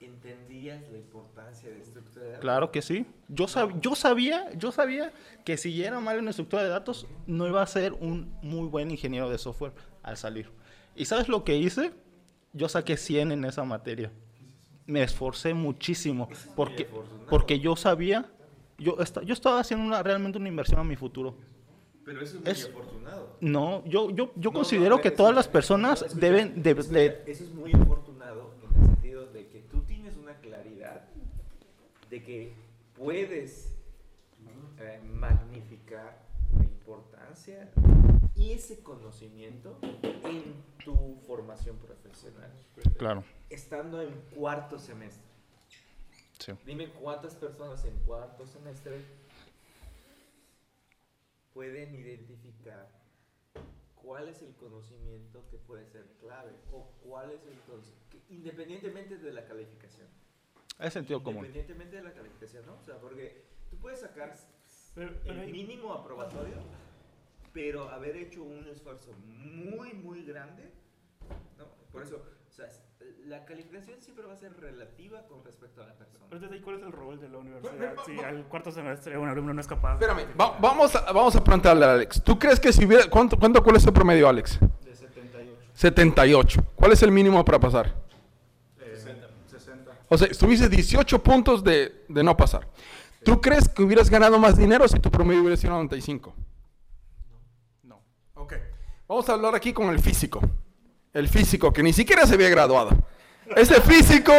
¿entendías 0.00 0.80
la 0.90 0.98
importancia 0.98 1.68
de 1.70 1.80
estructura 1.80 2.24
de 2.24 2.30
datos? 2.32 2.40
Claro 2.42 2.70
que 2.70 2.82
sí. 2.82 3.06
Yo, 3.28 3.46
sab- 3.46 3.80
yo 3.80 3.94
sabía, 3.96 4.52
yo 4.54 4.70
sabía 4.70 5.12
que 5.44 5.56
si 5.56 5.82
era 5.82 5.98
mal 6.00 6.18
en 6.18 6.28
estructura 6.28 6.62
de 6.62 6.68
datos, 6.68 7.06
no 7.26 7.46
iba 7.48 7.62
a 7.62 7.66
ser 7.66 7.94
un 7.94 8.32
muy 8.42 8.68
buen 8.68 8.90
ingeniero 8.92 9.28
de 9.30 9.38
software 9.38 9.72
al 10.04 10.16
salir. 10.16 10.50
¿Y 10.98 11.04
sabes 11.04 11.28
lo 11.28 11.44
que 11.44 11.56
hice? 11.56 11.92
Yo 12.52 12.68
saqué 12.68 12.96
100 12.96 13.32
en 13.32 13.44
esa 13.44 13.64
materia. 13.64 14.10
Me 14.86 15.02
esforcé 15.02 15.54
muchísimo 15.54 16.28
porque, 16.56 16.88
porque 17.28 17.60
yo 17.60 17.76
sabía, 17.76 18.30
yo, 18.78 18.96
yo 19.24 19.32
estaba 19.34 19.60
haciendo 19.60 19.86
una, 19.86 20.02
realmente 20.02 20.38
una 20.38 20.48
inversión 20.48 20.80
a 20.80 20.84
mi 20.84 20.96
futuro. 20.96 21.36
Pero 22.04 22.20
eso 22.22 22.38
es 22.38 22.42
muy 22.42 22.70
afortunado. 22.74 23.36
No, 23.40 23.84
yo, 23.84 24.10
yo, 24.10 24.32
yo 24.34 24.50
No, 24.50 24.52
considero 24.54 24.96
no, 24.96 25.02
que 25.02 25.10
todas 25.10 25.34
las 25.34 25.46
no, 25.46 25.52
personas 25.52 26.02
escucha, 26.02 26.20
deben 26.26 26.62
de, 26.62 26.70
escucha, 26.70 26.88
de- 26.98 27.22
Eso 27.26 27.44
es 27.44 27.50
muy 27.52 27.72
afortunado 27.72 28.54
en 28.62 28.80
el 28.80 28.86
sentido 28.86 29.26
de 29.26 29.46
que 29.48 29.60
tú 29.70 29.82
tienes 29.82 30.16
una 30.16 30.34
claridad 30.36 31.04
de 32.10 32.22
que 32.24 32.54
puedes 32.96 33.76
eh, 34.80 35.00
magnificar 35.12 36.18
la 36.56 36.64
importancia 36.64 37.70
y 38.34 38.52
ese 38.52 38.78
conocimiento 38.82 39.78
en 40.24 40.54
tu 40.88 41.20
formación 41.26 41.76
profesional, 41.76 42.50
Claro, 42.96 43.22
estando 43.50 44.00
en 44.00 44.10
cuarto 44.34 44.78
semestre. 44.78 45.22
sí. 46.38 46.52
Dime 46.64 46.88
cuántas 46.92 47.34
personas 47.34 47.84
en 47.84 47.94
cuarto 48.06 48.46
semestre 48.46 49.04
pueden 51.52 51.94
identificar 51.94 52.88
cuál 53.96 54.28
es 54.28 54.40
el 54.40 54.54
conocimiento 54.54 55.44
que 55.50 55.58
puede 55.58 55.84
ser 55.86 56.06
clave 56.20 56.52
o 56.72 56.90
cuál 57.04 57.32
es 57.32 57.44
el 57.46 57.58
conocimiento, 57.66 58.16
independientemente 58.30 59.18
de 59.18 59.32
la 59.32 59.44
calificación. 59.44 60.06
Es 60.78 60.94
sentido 60.94 61.22
común. 61.22 61.44
Independientemente 61.44 61.96
de 61.96 62.02
la 62.02 62.14
calificación, 62.14 62.64
¿no? 62.64 62.78
O 62.80 62.82
sea, 62.82 62.96
porque 62.98 63.44
tú 63.68 63.76
puedes 63.76 64.00
sacar 64.00 64.34
Pero- 64.94 65.14
pero 65.22 65.42
el 65.42 65.52
mínimo 65.52 65.92
aprobatorio, 65.92 66.56
pero 67.58 67.88
haber 67.90 68.16
hecho 68.16 68.44
un 68.44 68.68
esfuerzo 68.68 69.10
muy, 69.26 69.92
muy 69.92 70.22
grande, 70.24 70.70
¿no? 71.58 71.64
Por 71.90 72.04
eso, 72.04 72.22
o 72.48 72.52
sea, 72.52 72.66
la 73.26 73.44
calificación 73.44 74.00
siempre 74.00 74.24
va 74.24 74.34
a 74.34 74.36
ser 74.36 74.52
relativa 74.60 75.26
con 75.26 75.42
respecto 75.44 75.82
a 75.82 75.86
la 75.88 75.94
persona. 75.94 76.24
Pero 76.28 76.36
entonces, 76.36 76.56
ahí, 76.56 76.62
¿cuál 76.62 76.76
es 76.76 76.82
el 76.84 76.92
rol 76.92 77.18
de 77.20 77.28
la 77.28 77.38
universidad? 77.38 77.94
Si 78.06 78.16
al 78.20 78.44
cuarto 78.44 78.70
semestre 78.70 79.18
un 79.18 79.28
alumno 79.28 79.52
no 79.52 79.60
es 79.60 79.66
capaz. 79.66 79.94
Espérame, 79.94 80.28
va- 80.40 80.56
vamos, 80.60 80.94
a, 80.94 81.10
vamos 81.10 81.34
a 81.34 81.42
preguntarle 81.42 81.84
a 81.84 81.94
Alex. 81.94 82.22
¿Tú 82.22 82.38
crees 82.38 82.60
que 82.60 82.72
si 82.72 82.84
hubiera... 82.84 83.10
¿Cuánto, 83.10 83.36
cuánto 83.36 83.60
cuál 83.60 83.74
es 83.74 83.84
el 83.84 83.92
promedio, 83.92 84.28
Alex? 84.28 84.60
De 84.84 84.94
78. 84.94 85.50
78. 85.74 86.62
¿Cuál 86.76 86.92
es 86.92 87.02
el 87.02 87.10
mínimo 87.10 87.44
para 87.44 87.58
pasar? 87.58 87.92
60. 88.78 89.26
O 90.08 90.16
sea, 90.16 90.28
estuviste 90.28 90.68
18 90.68 91.20
puntos 91.24 91.64
de, 91.64 92.04
de 92.08 92.22
no 92.22 92.36
pasar. 92.36 92.68
¿Tú 93.24 93.40
crees 93.40 93.68
que 93.68 93.82
hubieras 93.82 94.08
ganado 94.08 94.38
más 94.38 94.56
dinero 94.56 94.86
si 94.86 95.00
tu 95.00 95.10
promedio 95.10 95.40
hubiera 95.40 95.56
sido 95.56 95.72
95? 95.72 96.32
Vamos 99.08 99.28
a 99.28 99.32
hablar 99.32 99.54
aquí 99.54 99.72
con 99.72 99.88
el 99.88 100.00
físico. 100.00 100.40
El 101.12 101.28
físico 101.28 101.72
que 101.72 101.82
ni 101.82 101.92
siquiera 101.92 102.26
se 102.26 102.34
había 102.34 102.48
graduado. 102.50 102.90
Ese 103.56 103.80
físico 103.80 104.32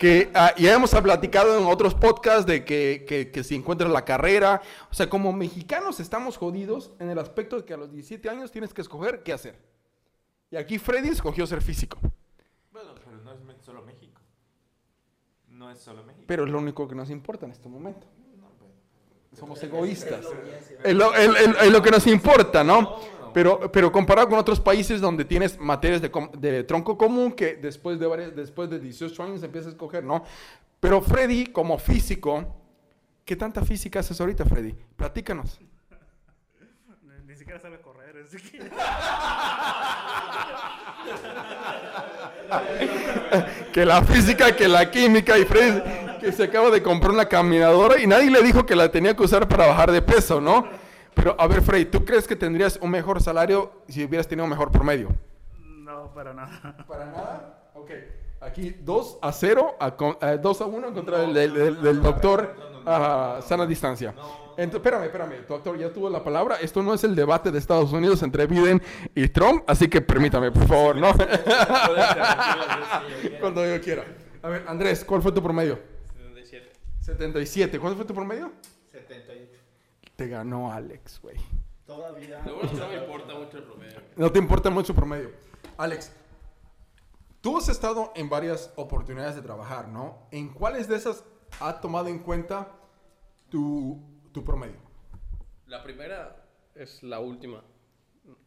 que 0.00 0.30
ah, 0.34 0.52
ya 0.58 0.74
hemos 0.74 0.90
platicado 0.90 1.58
en 1.58 1.66
otros 1.66 1.94
podcasts 1.94 2.44
de 2.44 2.64
que, 2.64 3.04
que, 3.06 3.30
que 3.30 3.44
si 3.44 3.54
encuentras 3.54 3.90
la 3.90 4.04
carrera. 4.04 4.60
O 4.90 4.94
sea, 4.94 5.08
como 5.08 5.32
mexicanos 5.32 6.00
estamos 6.00 6.36
jodidos 6.36 6.90
en 6.98 7.10
el 7.10 7.18
aspecto 7.18 7.56
de 7.56 7.64
que 7.64 7.74
a 7.74 7.76
los 7.76 7.92
17 7.92 8.28
años 8.28 8.50
tienes 8.50 8.74
que 8.74 8.80
escoger 8.80 9.22
qué 9.22 9.32
hacer. 9.32 9.56
Y 10.50 10.56
aquí 10.56 10.78
Freddy 10.78 11.08
escogió 11.10 11.46
ser 11.46 11.62
físico. 11.62 11.98
Bueno, 12.72 12.90
pero 12.96 13.16
no 13.18 13.32
es 13.32 13.62
solo 13.64 13.82
México. 13.82 14.20
No 15.48 15.70
es 15.70 15.78
solo 15.78 16.02
México. 16.02 16.24
Pero 16.26 16.44
es 16.44 16.50
lo 16.50 16.58
único 16.58 16.88
que 16.88 16.94
nos 16.96 17.08
importa 17.10 17.46
en 17.46 17.52
este 17.52 17.68
momento. 17.68 18.06
Somos 19.38 19.62
egoístas. 19.62 20.26
Es 20.84 20.94
lo, 20.94 21.14
es- 21.14 21.40
es- 21.40 21.62
es 21.62 21.72
lo 21.72 21.80
que 21.80 21.90
nos 21.90 22.06
importa, 22.06 22.62
¿no? 22.64 22.98
Pero, 23.32 23.70
pero 23.72 23.90
comparado 23.92 24.28
con 24.28 24.38
otros 24.38 24.60
países 24.60 25.00
donde 25.00 25.24
tienes 25.24 25.58
materias 25.58 26.02
de, 26.02 26.10
de 26.38 26.64
tronco 26.64 26.98
común 26.98 27.32
que 27.32 27.54
después 27.56 27.98
de, 27.98 28.06
varias- 28.06 28.36
después 28.36 28.68
de 28.70 28.78
18 28.78 29.22
años 29.22 29.42
empiezas 29.42 29.68
a 29.68 29.70
escoger, 29.72 30.04
¿no? 30.04 30.24
Pero 30.80 31.00
Freddy, 31.00 31.46
como 31.46 31.78
físico, 31.78 32.44
¿qué 33.24 33.36
tanta 33.36 33.64
física 33.64 34.00
haces 34.00 34.20
ahorita, 34.20 34.44
Freddy? 34.44 34.74
Platícanos. 34.96 35.60
Ni, 37.02 37.26
ni 37.32 37.36
siquiera 37.36 37.60
sabe 37.60 37.80
correr. 37.80 38.16
así 38.26 38.36
que- 38.38 38.58
Que 43.72 43.86
la 43.86 44.02
física, 44.02 44.54
que 44.54 44.68
la 44.68 44.90
química 44.90 45.38
y 45.38 45.44
Freddy 45.44 45.80
que 46.20 46.32
se 46.32 46.44
acaba 46.44 46.70
de 46.70 46.82
comprar 46.82 47.12
una 47.12 47.24
caminadora 47.26 48.00
y 48.00 48.06
nadie 48.06 48.30
le 48.30 48.42
dijo 48.42 48.64
que 48.64 48.76
la 48.76 48.90
tenía 48.90 49.16
que 49.16 49.22
usar 49.24 49.48
para 49.48 49.66
bajar 49.66 49.90
de 49.90 50.02
peso, 50.02 50.40
¿no? 50.40 50.66
Pero 51.14 51.36
a 51.38 51.46
ver, 51.46 51.62
Freddy, 51.62 51.84
¿tú 51.86 52.04
crees 52.04 52.26
que 52.26 52.36
tendrías 52.36 52.78
un 52.82 52.90
mejor 52.90 53.22
salario 53.22 53.72
si 53.88 54.04
hubieras 54.04 54.26
tenido 54.26 54.44
un 54.44 54.50
mejor 54.50 54.70
promedio? 54.70 55.08
No, 55.58 56.12
para 56.14 56.32
nada. 56.34 56.76
Para 56.88 57.06
nada. 57.06 57.70
Ok. 57.74 57.90
Aquí 58.40 58.70
2 58.80 59.18
a 59.22 59.30
0, 59.30 59.76
a, 59.78 59.90
2 60.36 60.60
a 60.60 60.64
1 60.66 60.92
contra 60.94 61.22
el 61.24 61.32
del, 61.34 61.54
del- 61.54 61.80
del 61.82 62.02
doctor 62.02 62.56
a 62.84 63.38
sana 63.46 63.64
distancia. 63.66 64.12
Ent- 64.56 64.74
espérame, 64.74 65.04
espérame, 65.04 65.46
tu 65.46 65.52
doctor 65.54 65.78
ya 65.78 65.92
tuvo 65.92 66.10
la 66.10 66.24
palabra. 66.24 66.56
Esto 66.56 66.82
no 66.82 66.92
es 66.92 67.04
el 67.04 67.14
debate 67.14 67.52
de 67.52 67.58
Estados 67.58 67.92
Unidos 67.92 68.20
entre 68.24 68.46
Biden 68.46 68.82
y 69.14 69.28
Trump, 69.28 69.62
así 69.68 69.86
que 69.88 70.00
permítame, 70.00 70.50
por 70.50 70.66
favor, 70.66 70.96
¿no? 70.96 71.12
Cuando 73.40 73.64
yo 73.66 73.80
quiera. 73.80 74.04
A 74.42 74.48
ver, 74.48 74.64
Andrés, 74.66 75.04
¿cuál 75.04 75.22
fue 75.22 75.30
tu 75.32 75.42
promedio? 75.42 75.78
77. 76.16 76.72
77. 77.00 77.78
¿Cuál 77.78 77.94
fue 77.94 78.04
tu 78.04 78.14
promedio? 78.14 78.52
78. 78.90 79.52
Te 80.22 80.28
ganó 80.28 80.72
Alex, 80.72 81.20
güey. 81.20 81.36
Todavía. 81.84 82.40
Lo 82.46 82.54
bueno 82.54 82.68
es 82.68 82.70
que 82.70 82.78
no 82.78 82.88
me 82.88 82.96
importa 82.96 83.34
mucho 83.34 83.58
el 83.58 83.64
promedio. 83.64 84.00
No 84.14 84.30
te 84.30 84.38
importa 84.38 84.70
mucho 84.70 84.94
promedio. 84.94 85.32
Alex, 85.76 86.12
tú 87.40 87.58
has 87.58 87.68
estado 87.68 88.12
en 88.14 88.28
varias 88.28 88.72
oportunidades 88.76 89.34
de 89.34 89.42
trabajar, 89.42 89.88
¿no? 89.88 90.28
¿En 90.30 90.54
cuáles 90.54 90.86
de 90.86 90.94
esas 90.94 91.24
ha 91.58 91.80
tomado 91.80 92.06
en 92.06 92.20
cuenta 92.20 92.70
tu, 93.50 94.00
tu 94.32 94.44
promedio? 94.44 94.78
La 95.66 95.82
primera 95.82 96.46
es 96.76 97.02
la 97.02 97.18
última. 97.18 97.64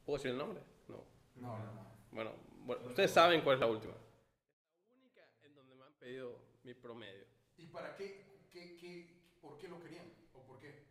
¿Puedo 0.05 0.17
decir 0.17 0.31
el 0.31 0.37
nombre? 0.37 0.63
No. 0.87 1.03
No, 1.35 1.57
no, 1.57 1.73
no. 1.73 1.85
Bueno, 2.11 2.31
bueno, 2.59 2.87
ustedes 2.87 3.11
saben 3.11 3.41
cuál 3.41 3.55
es 3.55 3.59
la 3.59 3.67
última. 3.67 3.95
La 3.95 4.95
única 4.95 5.27
en 5.43 5.53
donde 5.53 5.75
me 5.75 5.83
han 5.83 5.93
pedido 5.99 6.39
mi 6.63 6.73
promedio. 6.73 7.25
¿Y 7.57 7.67
para 7.67 7.97
qué, 7.97 8.47
qué, 8.49 9.13
por 9.41 9.57
qué 9.57 9.67
lo 9.67 9.77
querían? 9.81 10.05
¿O 10.31 10.39
por 10.43 10.57
qué? 10.59 10.85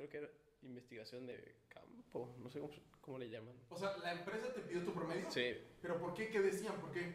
Creo 0.00 0.08
que 0.08 0.16
era 0.16 0.30
investigación 0.62 1.26
de 1.26 1.56
campo. 1.68 2.34
No 2.38 2.48
sé 2.48 2.58
cómo, 2.58 2.72
cómo 3.02 3.18
le 3.18 3.28
llaman. 3.28 3.54
O 3.68 3.76
sea, 3.76 3.94
¿la 3.98 4.12
empresa 4.12 4.50
te 4.54 4.60
pidió 4.62 4.82
tu 4.82 4.94
promedio? 4.94 5.30
Sí. 5.30 5.52
¿Pero 5.82 5.98
por 5.98 6.14
qué? 6.14 6.30
¿Qué 6.30 6.40
decían? 6.40 6.80
¿Por 6.80 6.90
qué? 6.90 7.12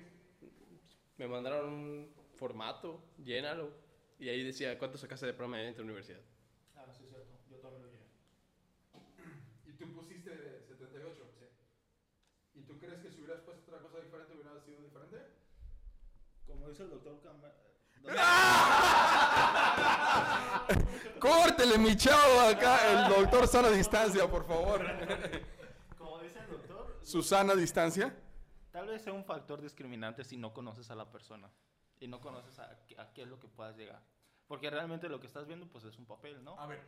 Me 1.18 1.27
mandaron 1.27 1.74
un 1.74 2.13
formato, 2.36 3.04
llénalo. 3.24 3.72
Y 4.20 4.30
ahí 4.30 4.44
decía 4.44 4.77
cuánto 4.77 5.00
sacaste 5.00 5.25
de 5.25 5.34
promedio 5.34 5.68
en 5.68 5.75
tu 5.75 5.82
universidad. 5.82 6.22
Ah, 6.75 6.86
sí, 6.96 7.06
es 7.06 7.10
cierto. 7.10 7.34
Yo 7.50 7.58
también 7.58 7.82
lo 7.82 7.89
llené. 7.92 8.06
¿Y 9.65 9.72
tú 9.72 9.92
pusiste 9.94 10.30
78? 10.68 11.32
Sí. 11.39 11.46
¿Y 12.60 12.62
tú 12.65 12.77
crees 12.77 13.00
que 13.00 13.10
si 13.10 13.22
hubieras 13.22 13.42
puesto 13.42 13.63
otra 13.63 13.80
cosa 13.82 14.00
diferente 14.00 14.34
hubiera 14.36 14.60
sido 14.62 14.80
diferente? 14.82 15.18
Como 16.46 16.70
dice 16.70 16.84
el 16.84 16.92
doctor 16.92 17.20
Camba- 17.24 17.56
Córtele, 21.20 21.78
mi 21.78 21.96
chavo, 21.96 22.40
acá, 22.42 22.80
el 22.92 23.10
doctor 23.14 23.48
sana 23.48 23.70
distancia, 23.70 24.28
por 24.30 24.46
favor. 24.46 24.82
Como 25.98 26.20
dice 26.20 26.40
el 26.40 26.48
doctor, 26.50 27.00
Susana 27.02 27.56
distancia. 27.56 28.16
tal 28.72 28.88
vez 28.88 29.02
sea 29.04 29.14
un 29.14 29.24
factor 29.26 29.62
discriminante 29.62 30.24
si 30.24 30.38
no 30.38 30.54
conoces 30.54 30.90
a 30.92 30.96
la 30.96 31.10
persona 31.10 31.50
y 32.00 32.08
no 32.08 32.20
conoces 32.20 32.60
a, 32.60 32.70
qué- 32.88 33.00
a 33.00 33.12
qué 33.14 33.24
es 33.24 33.28
lo 33.28 33.40
que 33.40 33.48
puedas 33.48 33.76
llegar. 33.78 34.02
Porque 34.48 34.70
realmente 34.70 35.10
lo 35.10 35.20
que 35.20 35.28
estás 35.28 35.48
viendo 35.48 35.68
pues 35.68 35.84
es 35.86 35.98
un 35.98 36.06
papel, 36.06 36.44
¿no? 36.44 36.60
A 36.60 36.68
ver, 36.68 36.80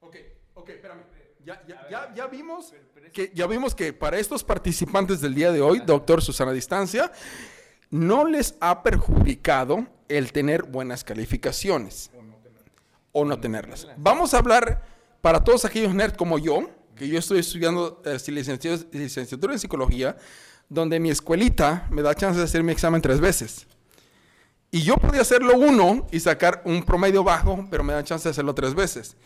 ok, 0.00 0.16
ok, 0.54 0.68
espérame. 0.70 1.02
Ya, 1.44 1.64
ya, 1.66 1.88
ya, 1.88 2.12
ya 2.14 2.26
vimos 2.26 2.74
que 3.12 3.30
ya 3.32 3.46
vimos 3.46 3.74
que 3.74 3.92
para 3.92 4.18
estos 4.18 4.42
participantes 4.44 5.20
del 5.20 5.34
día 5.34 5.52
de 5.52 5.62
hoy, 5.62 5.78
doctor 5.80 6.20
Susana 6.20 6.52
Distancia, 6.52 7.10
no 7.90 8.26
les 8.26 8.56
ha 8.60 8.82
perjudicado 8.82 9.86
el 10.08 10.32
tener 10.32 10.64
buenas 10.64 11.04
calificaciones 11.04 12.10
o 13.12 13.24
no 13.24 13.40
tenerlas. 13.40 13.88
Vamos 13.96 14.34
a 14.34 14.38
hablar 14.38 14.84
para 15.20 15.42
todos 15.42 15.64
aquellos 15.64 15.94
nerds 15.94 16.16
como 16.16 16.38
yo, 16.38 16.70
que 16.94 17.08
yo 17.08 17.18
estoy 17.18 17.40
estudiando 17.40 18.02
eh, 18.04 18.18
licenciatura 18.28 18.90
licenciatura 18.92 19.52
en 19.54 19.58
psicología, 19.58 20.16
donde 20.68 21.00
mi 21.00 21.10
escuelita 21.10 21.86
me 21.90 22.02
da 22.02 22.14
chance 22.14 22.38
de 22.38 22.44
hacer 22.44 22.62
mi 22.62 22.72
examen 22.72 23.00
tres 23.00 23.20
veces. 23.20 23.66
Y 24.70 24.82
yo 24.82 24.96
podía 24.96 25.22
hacerlo 25.22 25.56
uno 25.56 26.06
y 26.10 26.20
sacar 26.20 26.62
un 26.64 26.82
promedio 26.82 27.24
bajo, 27.24 27.66
pero 27.70 27.84
me 27.84 27.92
da 27.92 28.04
chance 28.04 28.28
de 28.28 28.32
hacerlo 28.32 28.54
tres 28.54 28.74
veces. 28.74 29.16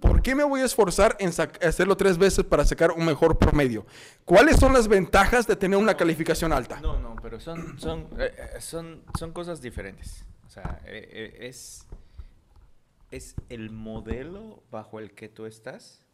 ¿Por 0.00 0.22
qué 0.22 0.34
me 0.34 0.44
voy 0.44 0.60
a 0.60 0.64
esforzar 0.64 1.16
en 1.18 1.28
hacerlo 1.28 1.96
tres 1.96 2.18
veces 2.18 2.44
para 2.44 2.64
sacar 2.64 2.90
un 2.90 3.04
mejor 3.04 3.38
promedio? 3.38 3.86
¿Cuáles 4.24 4.56
son 4.56 4.72
las 4.72 4.88
ventajas 4.88 5.46
de 5.46 5.56
tener 5.56 5.78
una 5.78 5.96
calificación 5.96 6.52
alta? 6.52 6.80
No, 6.80 6.98
no, 7.00 7.16
pero 7.22 7.40
son, 7.40 7.78
son, 7.78 8.08
eh, 8.18 8.34
eh, 8.36 8.60
son, 8.60 9.02
son 9.18 9.32
cosas 9.32 9.60
diferentes. 9.62 10.24
O 10.46 10.50
sea, 10.50 10.80
eh, 10.84 11.08
eh, 11.10 11.46
es, 11.48 11.86
es 13.10 13.34
el 13.48 13.70
modelo 13.70 14.62
bajo 14.70 15.00
el 15.00 15.12
que 15.12 15.28
tú 15.28 15.46
estás. 15.46 16.04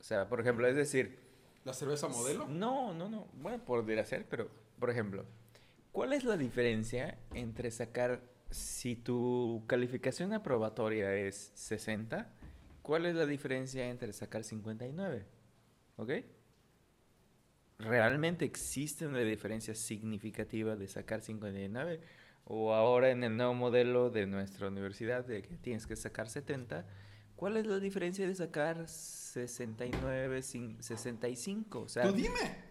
O 0.00 0.02
sea, 0.02 0.28
por 0.28 0.40
ejemplo, 0.40 0.66
es 0.66 0.76
decir, 0.76 1.18
¿La 1.64 1.72
cerveza 1.72 2.08
modelo? 2.08 2.46
no, 2.46 2.92
no, 2.92 3.08
no, 3.08 3.26
bueno, 3.34 3.64
podría 3.64 4.04
ser, 4.04 4.26
pero, 4.28 4.50
por 4.78 4.90
ejemplo, 4.90 5.24
¿cuál 5.92 6.12
es 6.12 6.24
la 6.24 6.36
diferencia 6.36 7.16
entre 7.32 7.70
sacar, 7.70 8.20
si 8.50 8.96
tu 8.96 9.64
calificación 9.66 10.32
aprobatoria 10.32 11.14
es 11.14 11.52
60, 11.54 12.30
cuál 12.84 13.06
es 13.06 13.14
la 13.16 13.24
diferencia 13.26 13.88
entre 13.88 14.12
sacar 14.12 14.44
59? 14.44 15.24
¿Ok? 15.96 16.10
¿Realmente 17.78 18.44
existe 18.44 19.06
una 19.06 19.18
diferencia 19.20 19.74
significativa 19.74 20.76
de 20.76 20.86
sacar 20.86 21.20
59? 21.22 22.00
O 22.44 22.72
ahora 22.74 23.10
en 23.10 23.24
el 23.24 23.36
nuevo 23.36 23.54
modelo 23.54 24.10
de 24.10 24.26
nuestra 24.26 24.68
universidad, 24.68 25.24
de 25.24 25.42
que 25.42 25.56
tienes 25.56 25.86
que 25.86 25.96
sacar 25.96 26.28
70, 26.28 26.86
¿cuál 27.36 27.56
es 27.56 27.66
la 27.66 27.80
diferencia 27.80 28.28
de 28.28 28.34
sacar 28.34 28.86
69, 28.86 30.40
cin- 30.40 30.78
65? 30.80 31.80
O 31.80 31.88
sea, 31.88 32.02
Tú 32.06 32.12
dime. 32.12 32.64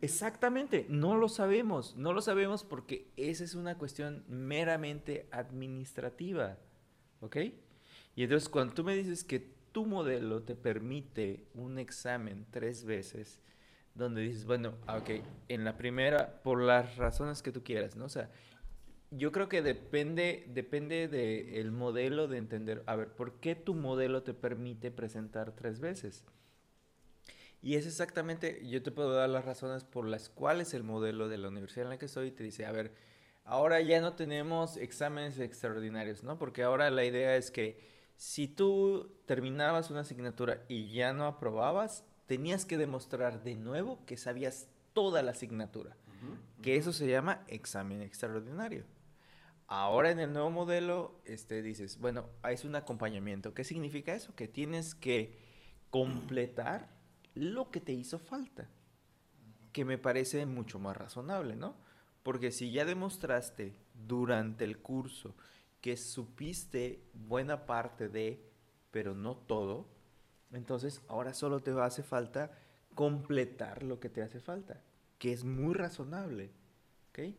Exactamente, 0.00 0.86
no 0.88 1.16
lo 1.16 1.28
sabemos, 1.28 1.96
no 1.96 2.12
lo 2.12 2.20
sabemos 2.22 2.62
porque 2.64 3.10
esa 3.16 3.42
es 3.44 3.54
una 3.54 3.76
cuestión 3.78 4.24
meramente 4.28 5.26
administrativa, 5.32 6.58
¿ok? 7.20 7.36
Y 8.14 8.22
entonces 8.22 8.48
cuando 8.48 8.74
tú 8.74 8.84
me 8.84 8.94
dices 8.94 9.24
que 9.24 9.55
tu 9.76 9.84
modelo 9.84 10.42
te 10.42 10.54
permite 10.54 11.44
un 11.52 11.78
examen 11.78 12.46
tres 12.50 12.86
veces, 12.86 13.40
donde 13.94 14.22
dices, 14.22 14.46
bueno, 14.46 14.72
ah, 14.86 14.96
ok, 14.96 15.22
en 15.48 15.64
la 15.66 15.76
primera, 15.76 16.40
por 16.42 16.62
las 16.62 16.96
razones 16.96 17.42
que 17.42 17.52
tú 17.52 17.62
quieras, 17.62 17.94
¿no? 17.94 18.06
O 18.06 18.08
sea, 18.08 18.30
yo 19.10 19.32
creo 19.32 19.50
que 19.50 19.60
depende, 19.60 20.46
depende 20.48 21.08
del 21.08 21.72
modelo 21.72 22.26
de 22.26 22.38
entender, 22.38 22.84
a 22.86 22.96
ver, 22.96 23.08
¿por 23.08 23.38
qué 23.38 23.54
tu 23.54 23.74
modelo 23.74 24.22
te 24.22 24.32
permite 24.32 24.90
presentar 24.90 25.52
tres 25.52 25.78
veces? 25.78 26.24
Y 27.60 27.74
es 27.74 27.86
exactamente, 27.86 28.66
yo 28.66 28.82
te 28.82 28.92
puedo 28.92 29.12
dar 29.12 29.28
las 29.28 29.44
razones 29.44 29.84
por 29.84 30.08
las 30.08 30.30
cuales 30.30 30.72
el 30.72 30.84
modelo 30.84 31.28
de 31.28 31.36
la 31.36 31.48
universidad 31.48 31.84
en 31.84 31.90
la 31.90 31.98
que 31.98 32.06
estoy 32.06 32.30
te 32.30 32.44
dice, 32.44 32.64
a 32.64 32.72
ver, 32.72 32.94
ahora 33.44 33.82
ya 33.82 34.00
no 34.00 34.14
tenemos 34.14 34.78
exámenes 34.78 35.38
extraordinarios, 35.38 36.24
¿no? 36.24 36.38
Porque 36.38 36.62
ahora 36.62 36.88
la 36.88 37.04
idea 37.04 37.36
es 37.36 37.50
que 37.50 37.94
si 38.16 38.48
tú 38.48 39.12
terminabas 39.26 39.90
una 39.90 40.00
asignatura 40.00 40.64
y 40.68 40.92
ya 40.92 41.12
no 41.12 41.26
aprobabas, 41.26 42.04
tenías 42.26 42.64
que 42.64 42.78
demostrar 42.78 43.42
de 43.42 43.54
nuevo 43.54 44.04
que 44.06 44.16
sabías 44.16 44.68
toda 44.92 45.22
la 45.22 45.32
asignatura, 45.32 45.96
que 46.62 46.76
eso 46.76 46.92
se 46.92 47.06
llama 47.06 47.44
examen 47.48 48.00
extraordinario. 48.00 48.84
Ahora 49.68 50.10
en 50.10 50.20
el 50.20 50.32
nuevo 50.32 50.50
modelo, 50.50 51.20
este, 51.24 51.60
dices, 51.60 51.98
bueno, 51.98 52.30
es 52.48 52.64
un 52.64 52.76
acompañamiento. 52.76 53.52
¿Qué 53.52 53.64
significa 53.64 54.14
eso? 54.14 54.34
Que 54.34 54.48
tienes 54.48 54.94
que 54.94 55.38
completar 55.90 56.88
lo 57.34 57.70
que 57.70 57.80
te 57.80 57.92
hizo 57.92 58.18
falta. 58.18 58.70
Que 59.72 59.84
me 59.84 59.98
parece 59.98 60.46
mucho 60.46 60.78
más 60.78 60.96
razonable, 60.96 61.56
¿no? 61.56 61.76
Porque 62.22 62.52
si 62.52 62.70
ya 62.70 62.84
demostraste 62.84 63.76
durante 64.06 64.64
el 64.64 64.78
curso 64.78 65.36
que 65.86 65.96
supiste 65.96 67.04
buena 67.14 67.64
parte 67.64 68.08
de, 68.08 68.44
pero 68.90 69.14
no 69.14 69.36
todo, 69.36 69.86
entonces 70.50 71.00
ahora 71.06 71.32
solo 71.32 71.60
te 71.60 71.70
hace 71.80 72.02
falta 72.02 72.50
completar 72.96 73.84
lo 73.84 74.00
que 74.00 74.08
te 74.08 74.20
hace 74.20 74.40
falta, 74.40 74.82
que 75.16 75.32
es 75.32 75.44
muy 75.44 75.74
razonable, 75.74 76.50
¿ok? 77.10 77.36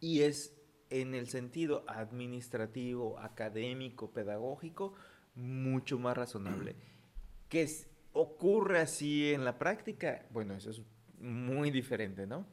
Y 0.00 0.20
es 0.20 0.54
en 0.90 1.14
el 1.14 1.28
sentido 1.28 1.86
administrativo, 1.88 3.18
académico, 3.18 4.10
pedagógico, 4.10 4.92
mucho 5.34 5.98
más 5.98 6.14
razonable. 6.14 6.76
Que 7.48 7.62
es- 7.62 7.88
ocurre 8.12 8.80
así 8.80 9.32
en 9.32 9.46
la 9.46 9.58
práctica, 9.58 10.26
bueno, 10.30 10.52
eso 10.52 10.68
es 10.68 10.82
muy 11.20 11.70
diferente, 11.70 12.26
¿no? 12.26 12.44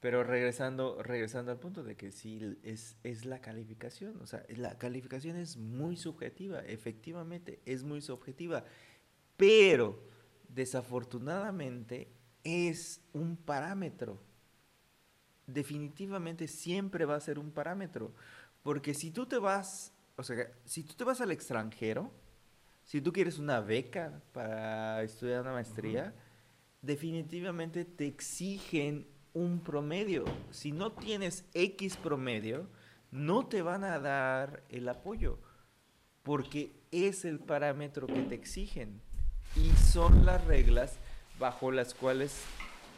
Pero 0.00 0.24
regresando, 0.24 1.02
regresando 1.02 1.52
al 1.52 1.58
punto 1.58 1.82
de 1.82 1.94
que 1.94 2.10
sí 2.10 2.58
es, 2.62 2.96
es 3.04 3.26
la 3.26 3.40
calificación, 3.40 4.18
o 4.22 4.26
sea, 4.26 4.44
la 4.48 4.78
calificación 4.78 5.36
es 5.36 5.56
muy 5.58 5.96
subjetiva, 5.96 6.60
efectivamente, 6.60 7.60
es 7.66 7.82
muy 7.82 8.00
subjetiva, 8.00 8.64
pero 9.36 10.02
desafortunadamente 10.48 12.08
es 12.42 13.02
un 13.12 13.36
parámetro 13.36 14.20
definitivamente 15.52 16.48
siempre 16.48 17.04
va 17.04 17.16
a 17.16 17.20
ser 17.20 17.38
un 17.38 17.50
parámetro. 17.50 18.14
Porque 18.62 18.94
si 18.94 19.10
tú 19.10 19.26
te 19.26 19.38
vas, 19.38 19.92
o 20.16 20.22
sea, 20.22 20.50
si 20.64 20.84
tú 20.84 20.94
te 20.94 21.04
vas 21.04 21.20
al 21.20 21.30
extranjero, 21.30 22.12
si 22.84 23.00
tú 23.00 23.12
quieres 23.12 23.38
una 23.38 23.60
beca 23.60 24.22
para 24.32 25.02
estudiar 25.02 25.42
una 25.42 25.52
maestría, 25.52 26.14
definitivamente 26.82 27.84
te 27.84 28.06
exigen 28.06 29.06
un 29.34 29.60
promedio. 29.60 30.24
Si 30.50 30.72
no 30.72 30.92
tienes 30.92 31.44
X 31.54 31.96
promedio, 31.96 32.66
no 33.10 33.46
te 33.46 33.62
van 33.62 33.84
a 33.84 33.98
dar 33.98 34.62
el 34.68 34.88
apoyo. 34.88 35.38
Porque 36.22 36.72
es 36.90 37.24
el 37.24 37.38
parámetro 37.38 38.06
que 38.06 38.22
te 38.22 38.34
exigen. 38.34 39.00
Y 39.56 39.70
son 39.70 40.24
las 40.26 40.44
reglas 40.44 40.98
bajo 41.38 41.72
las 41.72 41.94
cuales 41.94 42.44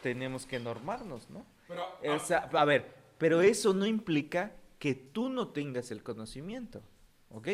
tenemos 0.01 0.45
que 0.45 0.59
normarnos, 0.59 1.29
¿no? 1.29 1.45
Pero, 1.67 2.15
O 2.15 2.19
sea, 2.19 2.49
a 2.51 2.65
ver, 2.65 2.93
pero 3.17 3.41
eso 3.41 3.73
no 3.73 3.85
implica 3.85 4.51
que 4.77 4.93
tú 4.93 5.29
no 5.29 5.47
tengas 5.47 5.91
el 5.91 6.03
conocimiento, 6.03 6.81
¿ok? 7.29 7.47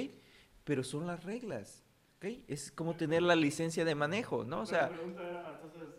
Pero 0.63 0.83
son 0.83 1.05
las 1.05 1.23
reglas, 1.23 1.83
¿ok? 2.17 2.25
Es 2.47 2.71
como 2.71 2.95
tener 2.95 3.21
la 3.21 3.35
licencia 3.35 3.85
de 3.85 3.93
manejo, 3.93 4.43
¿no? 4.43 4.61
O 4.61 4.65
sea, 4.65 4.83
la 4.83 4.89
pregunta 4.89 5.29
era, 5.29 5.59
entonces, 5.61 5.95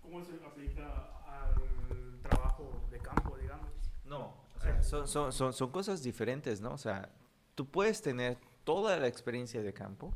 ¿cómo 0.00 0.24
se 0.24 0.34
aplica 0.44 1.01
no, 4.18 4.34
o 4.56 4.60
sea, 4.60 4.82
son, 4.82 5.08
son, 5.08 5.32
son, 5.32 5.52
son 5.52 5.70
cosas 5.70 6.02
diferentes, 6.02 6.60
¿no? 6.60 6.72
O 6.72 6.78
sea, 6.78 7.10
tú 7.54 7.70
puedes 7.70 8.02
tener 8.02 8.38
toda 8.64 8.96
la 8.98 9.06
experiencia 9.08 9.62
de 9.62 9.72
campo, 9.72 10.14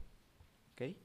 ¿ok? 0.72 0.96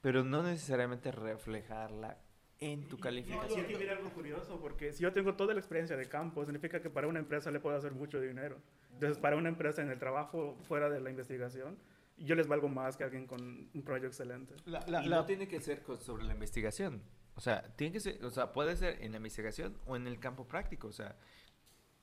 Pero 0.00 0.24
no 0.24 0.42
necesariamente 0.42 1.10
reflejarla 1.12 2.18
en 2.58 2.86
tu 2.88 2.96
No, 2.96 3.02
calificación. 3.02 3.58
y 3.58 3.62
aquí 3.62 3.74
viene 3.74 3.92
algo 3.92 4.10
curioso, 4.10 4.60
porque 4.60 4.92
si 4.92 5.02
yo 5.02 5.12
tengo 5.12 5.34
toda 5.34 5.54
la 5.54 5.60
experiencia 5.60 5.96
de 5.96 6.06
campo, 6.08 6.44
significa 6.44 6.80
que 6.82 6.90
para 6.90 7.06
una 7.06 7.18
empresa 7.18 7.50
le 7.50 7.58
puedo 7.60 7.76
hacer 7.76 7.92
mucho 7.92 8.20
dinero. 8.20 8.58
Entonces, 8.92 9.18
para 9.18 9.36
una 9.36 9.48
empresa 9.48 9.80
en 9.82 9.90
el 9.90 9.98
trabajo 9.98 10.56
fuera 10.68 10.90
de 10.90 11.00
la 11.00 11.08
investigación, 11.10 11.78
yo 12.18 12.34
les 12.34 12.46
valgo 12.48 12.68
más 12.68 12.98
que 12.98 13.04
alguien 13.04 13.26
con 13.26 13.40
un 13.72 13.82
proyecto 13.82 14.08
excelente. 14.08 14.54
La- 14.66 14.84
la- 14.86 15.02
y 15.02 15.08
la- 15.08 15.16
no 15.16 15.24
tiene 15.24 15.48
que 15.48 15.58
ser 15.60 15.82
sobre 16.00 16.24
la 16.24 16.34
investigación. 16.34 17.02
O 17.34 17.40
sea, 17.40 17.62
tiene 17.76 17.94
que 17.94 18.00
ser, 18.00 18.22
o 18.24 18.30
sea, 18.30 18.52
puede 18.52 18.76
ser 18.76 19.02
en 19.02 19.12
la 19.12 19.16
investigación 19.16 19.78
o 19.86 19.96
en 19.96 20.06
el 20.06 20.20
campo 20.20 20.46
práctico, 20.46 20.88
o 20.88 20.92
sea, 20.92 21.16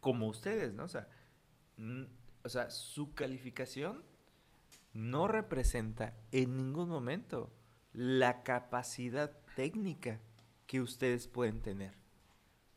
como 0.08 0.28
ustedes, 0.30 0.74
¿no? 0.74 0.86
O 0.86 0.88
sea, 0.88 1.06
o 2.46 2.48
sea, 2.48 2.70
su 2.70 3.13
calificación 3.13 4.02
no 4.93 5.28
representa 5.28 6.13
en 6.32 6.56
ningún 6.56 6.88
momento 6.88 7.52
la 7.91 8.41
capacidad 8.41 9.38
técnica 9.58 10.22
que 10.65 10.80
ustedes 10.80 11.28
pueden 11.28 11.60
tener. 11.62 11.91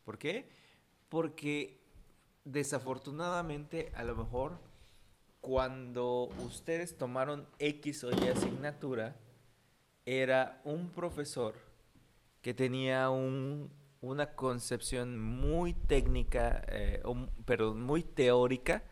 ¿Por 0.03 0.17
qué? 0.17 0.49
Porque 1.07 1.79
desafortunadamente 2.43 3.93
a 3.95 4.03
lo 4.03 4.13
mejor 4.17 4.59
cuando 5.39 6.23
ustedes 6.45 6.97
tomaron 6.97 7.47
X 7.59 8.03
o 8.03 8.11
Y 8.11 8.27
asignatura, 8.27 9.15
era 10.05 10.59
un 10.65 10.89
profesor 10.89 11.55
que 12.41 12.53
tenía 12.53 13.09
un- 13.09 13.71
una 14.01 14.33
concepción 14.33 15.19
muy 15.19 15.73
técnica, 15.73 16.63
eh, 16.67 17.01
o 17.03 17.11
m- 17.11 17.29
perdón, 17.45 17.81
muy 17.81 18.03
teórica, 18.03 18.83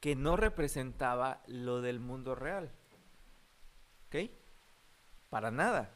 que 0.00 0.16
no 0.16 0.36
representaba 0.36 1.42
lo 1.46 1.80
del 1.80 2.00
mundo 2.00 2.34
real. 2.34 2.70
¿Ok? 4.08 4.30
Para 5.30 5.50
nada. 5.50 5.90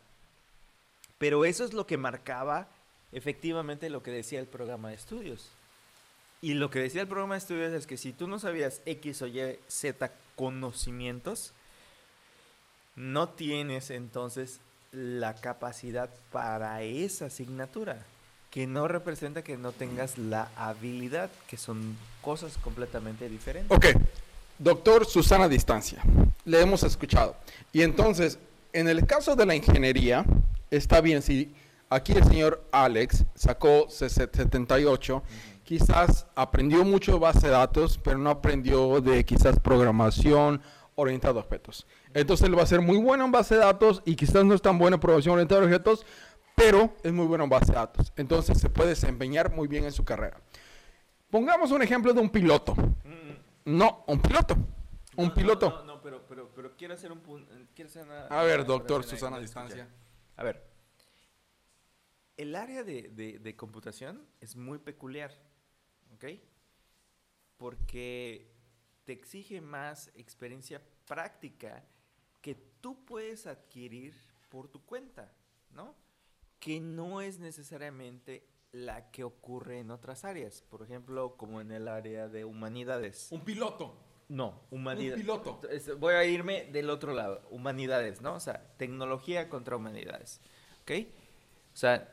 Pero 1.18 1.44
eso 1.44 1.64
es 1.64 1.72
lo 1.74 1.86
que 1.86 1.96
marcaba 1.98 2.68
efectivamente 3.10 3.90
lo 3.90 4.02
que 4.02 4.10
decía 4.10 4.38
el 4.40 4.46
programa 4.46 4.90
de 4.90 4.94
estudios. 4.94 5.50
Y 6.40 6.54
lo 6.54 6.70
que 6.70 6.78
decía 6.78 7.02
el 7.02 7.08
programa 7.08 7.34
de 7.34 7.38
estudios 7.38 7.72
es 7.72 7.86
que 7.86 7.96
si 7.96 8.12
tú 8.12 8.28
no 8.28 8.38
sabías 8.38 8.80
X 8.86 9.22
o 9.22 9.26
Y, 9.26 9.58
Z 9.66 10.12
conocimientos, 10.36 11.52
no 12.94 13.30
tienes 13.30 13.90
entonces 13.90 14.60
la 14.92 15.34
capacidad 15.34 16.10
para 16.32 16.82
esa 16.82 17.26
asignatura. 17.26 18.04
que 18.50 18.66
no 18.66 18.88
representa 18.88 19.42
que 19.42 19.56
no 19.58 19.72
tengas 19.72 20.16
la 20.16 20.48
habilidad, 20.56 21.30
que 21.48 21.56
son 21.56 21.96
cosas 22.22 22.56
completamente 22.58 23.28
diferentes. 23.28 23.70
Ok, 23.76 23.86
doctor 24.58 25.04
Susana 25.06 25.48
Distancia, 25.48 26.02
le 26.44 26.60
hemos 26.60 26.82
escuchado. 26.82 27.36
Y 27.72 27.82
entonces, 27.82 28.38
en 28.72 28.88
el 28.88 29.06
caso 29.06 29.36
de 29.36 29.44
la 29.44 29.54
ingeniería, 29.54 30.24
está 30.70 31.00
bien 31.00 31.20
si 31.20 31.54
aquí 31.90 32.12
el 32.12 32.24
señor 32.24 32.64
Alex 32.72 33.24
sacó 33.34 33.86
78, 33.90 35.22
quizás 35.64 36.26
aprendió 36.34 36.84
mucho 36.84 37.12
de 37.12 37.18
base 37.18 37.48
de 37.48 37.52
datos, 37.52 38.00
pero 38.02 38.16
no 38.16 38.30
aprendió 38.30 39.02
de 39.02 39.24
quizás 39.24 39.58
programación 39.60 40.62
orientada 41.00 41.40
a 41.40 41.44
objetos. 41.44 41.86
Entonces 42.12 42.46
él 42.48 42.58
va 42.58 42.62
a 42.64 42.66
ser 42.66 42.80
muy 42.80 42.98
bueno 42.98 43.24
en 43.24 43.30
base 43.32 43.54
de 43.54 43.60
datos 43.60 44.02
y 44.04 44.16
quizás 44.16 44.44
no 44.44 44.52
es 44.54 44.60
tan 44.62 44.78
bueno 44.78 44.96
en 44.96 45.00
programación 45.00 45.34
orientada 45.34 45.60
a 45.60 45.64
objetos, 45.64 46.04
pero 46.56 46.92
es 47.04 47.12
muy 47.12 47.26
bueno 47.26 47.44
en 47.44 47.50
base 47.50 47.66
de 47.72 47.74
datos. 47.78 48.12
Entonces 48.16 48.58
se 48.60 48.68
puede 48.68 48.90
desempeñar 48.90 49.52
muy 49.54 49.68
bien 49.68 49.84
en 49.84 49.92
su 49.92 50.04
carrera. 50.04 50.40
Pongamos 51.30 51.70
un 51.70 51.82
ejemplo 51.82 52.12
de 52.12 52.20
un 52.20 52.30
piloto. 52.30 52.74
No, 53.64 54.02
un 54.08 54.20
piloto. 54.20 54.56
Un 55.16 55.28
No, 55.28 55.34
piloto. 55.34 55.70
No, 55.70 55.84
no, 55.84 56.02
pero, 56.02 56.24
pero, 56.28 56.50
pero 56.54 56.74
quiero 56.76 56.94
hacer 56.94 57.12
un 57.12 57.20
punto. 57.20 57.52
A 58.30 58.42
ver, 58.42 58.64
doctor 58.64 59.04
Susana 59.04 59.36
no 59.36 59.42
Distancia. 59.42 59.86
A 60.36 60.42
ver. 60.42 60.64
El 62.36 62.54
área 62.56 62.82
de, 62.82 63.10
de- 63.14 63.38
de 63.38 63.56
computación 63.56 64.24
es 64.40 64.56
muy 64.56 64.78
peculiar. 64.78 65.32
¿Ok? 66.14 66.24
Porque 67.56 68.48
te 69.08 69.14
exige 69.14 69.62
más 69.62 70.10
experiencia 70.16 70.82
práctica 71.06 71.82
que 72.42 72.54
tú 72.82 73.06
puedes 73.06 73.46
adquirir 73.46 74.14
por 74.50 74.68
tu 74.68 74.84
cuenta, 74.84 75.32
¿no? 75.70 75.94
Que 76.60 76.78
no 76.78 77.22
es 77.22 77.38
necesariamente 77.38 78.46
la 78.70 79.10
que 79.10 79.24
ocurre 79.24 79.78
en 79.78 79.90
otras 79.90 80.26
áreas. 80.26 80.62
Por 80.68 80.82
ejemplo, 80.82 81.38
como 81.38 81.62
en 81.62 81.72
el 81.72 81.88
área 81.88 82.28
de 82.28 82.44
humanidades. 82.44 83.28
Un 83.30 83.40
piloto. 83.40 83.96
No, 84.28 84.60
humanidades. 84.70 85.22
piloto. 85.22 85.62
Voy 85.98 86.12
a 86.12 86.26
irme 86.26 86.66
del 86.66 86.90
otro 86.90 87.14
lado, 87.14 87.48
humanidades, 87.48 88.20
¿no? 88.20 88.34
O 88.34 88.40
sea, 88.40 88.74
tecnología 88.76 89.48
contra 89.48 89.76
humanidades, 89.76 90.38
¿ok? 90.82 90.90
O 91.72 91.76
sea, 91.78 92.12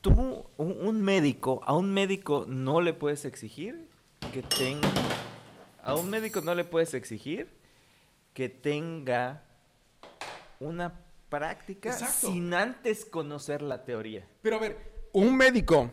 tú, 0.00 0.48
un, 0.56 0.72
un 0.84 1.00
médico, 1.00 1.60
a 1.64 1.76
un 1.76 1.94
médico 1.94 2.44
no 2.48 2.80
le 2.80 2.92
puedes 2.92 3.24
exigir 3.24 3.88
que 4.32 4.42
tenga, 4.42 4.90
a 5.84 5.94
un 5.94 6.08
médico 6.10 6.40
no 6.40 6.54
le 6.54 6.64
puedes 6.64 6.94
exigir 6.94 7.48
que 8.32 8.48
tenga 8.48 9.44
una 10.60 11.00
práctica 11.28 11.90
Exacto. 11.90 12.28
sin 12.28 12.54
antes 12.54 13.04
conocer 13.04 13.62
la 13.62 13.84
teoría. 13.84 14.26
Pero 14.42 14.56
a 14.56 14.60
ver, 14.60 15.08
un 15.12 15.36
médico, 15.36 15.90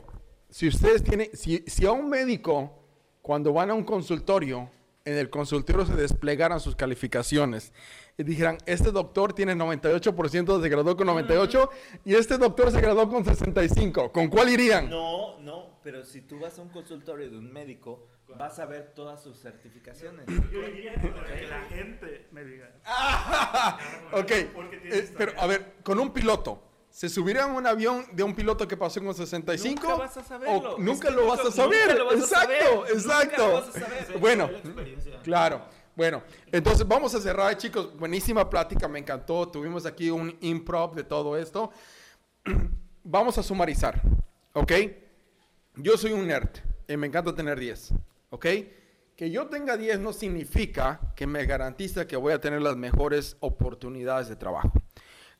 si 0.50 0.68
ustedes 0.68 1.04
tienen, 1.04 1.30
si, 1.34 1.64
si 1.68 1.86
a 1.86 1.92
un 1.92 2.10
médico, 2.10 2.84
cuando 3.22 3.54
van 3.54 3.70
a 3.70 3.74
un 3.74 3.84
consultorio, 3.84 4.70
en 5.06 5.18
el 5.18 5.30
consultorio 5.30 5.86
se 5.86 5.96
desplegaran 5.96 6.60
sus 6.60 6.76
calificaciones 6.76 7.74
y 8.18 8.24
dijeran, 8.24 8.58
este 8.66 8.92
doctor 8.92 9.34
tiene 9.34 9.56
98%, 9.56 10.62
se 10.62 10.70
graduó 10.70 10.96
con 10.96 11.08
98 11.08 11.70
y 12.06 12.16
este 12.16 12.38
doctor 12.38 12.72
se 12.72 12.82
graduó 12.82 13.10
con 13.10 13.26
65, 13.26 14.12
¿con 14.12 14.28
cuál 14.28 14.50
irían? 14.50 14.90
No, 14.90 15.40
no, 15.40 15.80
pero 15.84 16.04
si 16.04 16.22
tú 16.22 16.40
vas 16.40 16.58
a 16.60 16.62
un 16.62 16.70
consultorio 16.70 17.30
de 17.30 17.38
un 17.38 17.52
médico, 17.52 18.08
vas 18.38 18.60
a 18.60 18.66
ver 18.66 18.94
todas 18.94 19.22
sus 19.22 19.40
certificaciones. 19.40 20.26
Yo 20.28 20.62
diría 20.62 20.94
que 20.96 21.48
la 21.48 21.62
gente 21.64 22.28
me 22.32 22.44
diga. 22.44 22.72
Ok, 24.14 24.32
Porque 24.54 24.78
tiene 24.78 24.98
eh, 24.98 25.14
pero 25.18 25.40
a 25.40 25.48
ver, 25.48 25.76
con 25.84 26.00
un 26.00 26.12
piloto, 26.12 26.71
¿se 26.92 27.10
subiría 27.10 27.46
en 27.46 27.52
un 27.52 27.66
avión 27.66 28.06
de 28.12 28.24
un 28.24 28.36
piloto 28.36 28.68
que 28.68 28.78
pasó 28.78 29.04
con 29.04 29.16
65? 29.16 29.82
Nunca 29.82 29.96
vas 29.96 30.18
a 30.18 30.24
saberlo. 30.24 30.76
O 30.76 30.78
nunca 30.78 31.10
lo 31.10 31.28
vas 31.28 31.40
a 31.40 31.52
saber. 31.52 31.88
nunca 31.88 32.00
lo 32.00 32.06
vas 32.06 32.14
a 32.16 32.18
exacto, 32.18 32.86
saber. 32.86 32.92
Exacto. 32.94 33.58
a 33.58 33.72
saber. 33.72 34.20
Bueno, 34.20 34.48
La 34.52 34.58
experiencia. 34.58 35.22
claro. 35.24 35.62
Bueno, 35.96 36.24
entonces 36.52 36.88
vamos 36.88 37.14
a 37.16 37.20
cerrar, 37.20 37.58
chicos. 37.58 37.98
Buenísima 37.98 38.50
plática, 38.50 38.88
me 38.88 39.00
encantó. 39.00 39.50
Tuvimos 39.50 39.86
aquí 39.86 40.10
un 40.10 40.38
improv 40.42 40.96
de 40.96 41.04
todo 41.04 41.38
esto. 41.38 41.72
vamos 43.04 43.38
a 43.38 43.44
sumarizar, 43.44 44.02
¿ok? 44.54 44.72
Yo 45.76 45.98
soy 45.98 46.14
un 46.14 46.28
nerd 46.28 46.50
y 46.88 46.98
me 46.98 47.08
encanta 47.08 47.34
tener 47.34 47.60
10, 47.60 47.94
¿ok? 48.30 48.46
Que 49.16 49.30
yo 49.30 49.48
tenga 49.48 49.78
10 49.78 50.00
no 50.00 50.14
significa 50.14 51.00
que 51.16 51.28
me 51.28 51.46
garantiza 51.46 52.08
que 52.08 52.16
voy 52.16 52.34
a 52.34 52.42
tener 52.42 52.62
las 52.62 52.76
mejores 52.76 53.38
oportunidades 53.40 54.28
de 54.28 54.36
trabajo. 54.36 54.72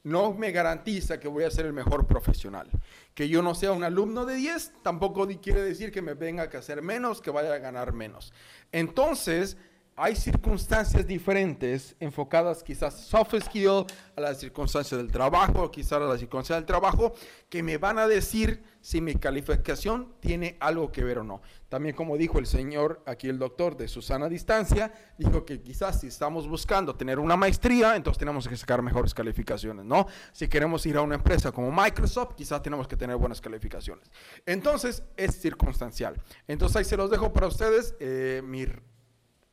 No 0.04 0.34
me 0.34 0.52
garantiza 0.52 1.20
que 1.20 1.28
voy 1.28 1.44
a 1.44 1.52
ser 1.52 1.66
el 1.66 1.74
mejor 1.74 2.08
profesional. 2.08 2.70
Que 3.14 3.30
yo 3.30 3.42
no 3.42 3.54
sea 3.54 3.72
un 3.72 3.84
alumno 3.84 4.26
de 4.26 4.36
10 4.36 4.74
tampoco 4.82 5.28
quiere 5.42 5.62
decir 5.62 5.92
que 5.92 6.02
me 6.02 6.16
venga 6.16 6.50
que 6.50 6.58
hacer 6.58 6.82
menos, 6.82 7.22
que 7.22 7.30
vaya 7.30 7.54
a 7.54 7.60
ganar 7.60 7.94
menos. 7.94 8.34
Entonces, 8.72 9.58
hay 10.02 10.16
circunstancias 10.16 11.06
diferentes 11.06 11.96
enfocadas 12.00 12.64
quizás 12.64 13.00
soft 13.02 13.36
skill, 13.40 13.86
a 14.16 14.22
las 14.22 14.40
circunstancias 14.40 15.00
del 15.00 15.12
trabajo, 15.12 15.70
quizás 15.70 15.94
a 15.94 16.00
las 16.00 16.20
circunstancias 16.20 16.58
del 16.58 16.66
trabajo, 16.66 17.14
que 17.50 17.62
me 17.62 17.78
van 17.78 18.00
a 18.00 18.08
decir 18.08 18.64
si 18.82 19.00
mi 19.00 19.14
calificación 19.14 20.16
tiene 20.20 20.58
algo 20.60 20.92
que 20.92 21.04
ver 21.04 21.20
o 21.20 21.24
no. 21.24 21.44
También 21.70 21.96
como 21.96 22.18
dijo 22.18 22.40
el 22.40 22.48
señor, 22.48 23.04
aquí 23.06 23.30
el 23.30 23.38
doctor 23.38 23.78
de 23.78 23.88
Susana 23.88 24.28
Distancia, 24.28 24.92
dijo 25.20 25.46
que 25.46 25.62
quizás 25.62 26.02
si 26.02 26.08
estamos 26.08 26.48
buscando 26.48 26.96
tener 26.96 27.20
una 27.20 27.38
maestría, 27.38 27.96
entonces 27.96 28.18
tenemos 28.18 28.48
que 28.48 28.58
sacar 28.58 28.82
mejores 28.82 29.14
calificaciones, 29.14 29.86
¿no? 29.86 30.08
Si 30.34 30.48
queremos 30.48 30.84
ir 30.88 30.98
a 30.98 31.02
una 31.04 31.14
empresa 31.14 31.52
como 31.52 31.72
Microsoft, 31.72 32.34
quizás 32.36 32.64
tenemos 32.64 32.88
que 32.88 32.98
tener 32.98 33.18
buenas 33.18 33.40
calificaciones. 33.40 34.10
Entonces, 34.48 35.04
es 35.16 35.40
circunstancial. 35.40 36.20
Entonces 36.48 36.78
ahí 36.78 36.86
se 36.86 36.98
los 36.98 37.12
dejo 37.12 37.32
para 37.32 37.46
ustedes. 37.46 37.94
eh, 38.00 38.42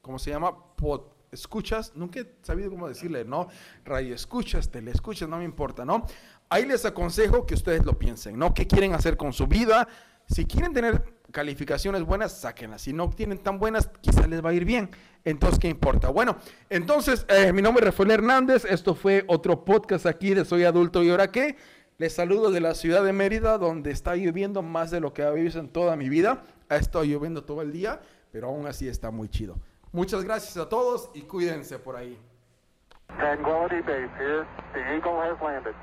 ¿cómo 0.09 0.19
se 0.19 0.31
llama? 0.31 0.57
Escuchas, 1.31 1.93
nunca 1.95 2.21
he 2.21 2.27
sabido 2.41 2.71
cómo 2.71 2.89
decirle, 2.89 3.27
¿no? 3.27 3.49
Radio 3.85 4.15
escuchas, 4.15 4.71
tele 4.71 4.91
escuchas, 4.91 5.29
no 5.29 5.37
me 5.37 5.45
importa, 5.45 5.85
¿no? 5.85 6.07
Ahí 6.49 6.65
les 6.65 6.87
aconsejo 6.87 7.45
que 7.45 7.53
ustedes 7.53 7.85
lo 7.85 7.99
piensen, 7.99 8.39
¿no? 8.39 8.55
¿Qué 8.55 8.67
quieren 8.67 8.95
hacer 8.95 9.19
con 9.19 9.35
su 9.35 9.47
vida? 9.47 9.87
Si 10.27 10.47
quieren 10.47 10.73
tener 10.73 11.13
calificaciones 11.31 12.05
buenas, 12.05 12.41
sáquenlas. 12.41 12.81
Si 12.81 12.95
no 12.95 13.11
tienen 13.11 13.37
tan 13.37 13.59
buenas, 13.59 13.91
quizás 14.01 14.27
les 14.31 14.43
va 14.43 14.49
a 14.49 14.55
ir 14.55 14.65
bien. 14.65 14.89
Entonces, 15.27 15.59
¿qué 15.59 15.69
importa? 15.69 16.09
Bueno, 16.09 16.39
entonces, 16.71 17.27
eh, 17.29 17.53
mi 17.53 17.61
nombre 17.61 17.85
es 17.85 17.93
Rafael 17.93 18.13
Hernández. 18.13 18.65
Esto 18.65 18.95
fue 18.95 19.25
otro 19.27 19.63
podcast 19.63 20.07
aquí 20.07 20.33
de 20.33 20.47
Soy 20.47 20.65
Adulto 20.65 21.03
y 21.03 21.11
ahora 21.11 21.31
qué. 21.31 21.57
Les 21.99 22.15
saludo 22.15 22.51
de 22.51 22.61
la 22.63 22.75
ciudad 22.75 23.05
de 23.05 23.13
Mérida, 23.13 23.59
donde 23.59 23.91
está 23.91 24.17
lloviendo 24.17 24.63
más 24.63 24.91
de 24.91 25.01
lo 25.01 25.13
que 25.13 25.23
ha 25.23 25.31
vivido 25.33 25.61
en 25.61 25.69
toda 25.69 25.97
mi 25.97 26.09
vida. 26.09 26.47
Ha 26.71 26.77
estado 26.77 27.05
lloviendo 27.05 27.45
todo 27.45 27.61
el 27.61 27.73
día, 27.73 28.01
pero 28.33 28.49
aún 28.49 28.67
así 28.67 28.89
está 28.89 29.11
muy 29.11 29.29
chido. 29.29 29.61
Muchas 29.93 30.25
gracias 30.25 30.57
a 30.57 30.69
todos 30.69 31.11
y 31.15 31.23
cuídense 31.23 31.79
por 31.79 31.97
ahí. 31.97 32.19
Tranquility 33.17 33.81
Base 33.81 34.11
here. 34.19 34.47
The 34.75 34.81
Eagle 34.81 35.19
has 35.19 35.41
landed. 35.43 35.75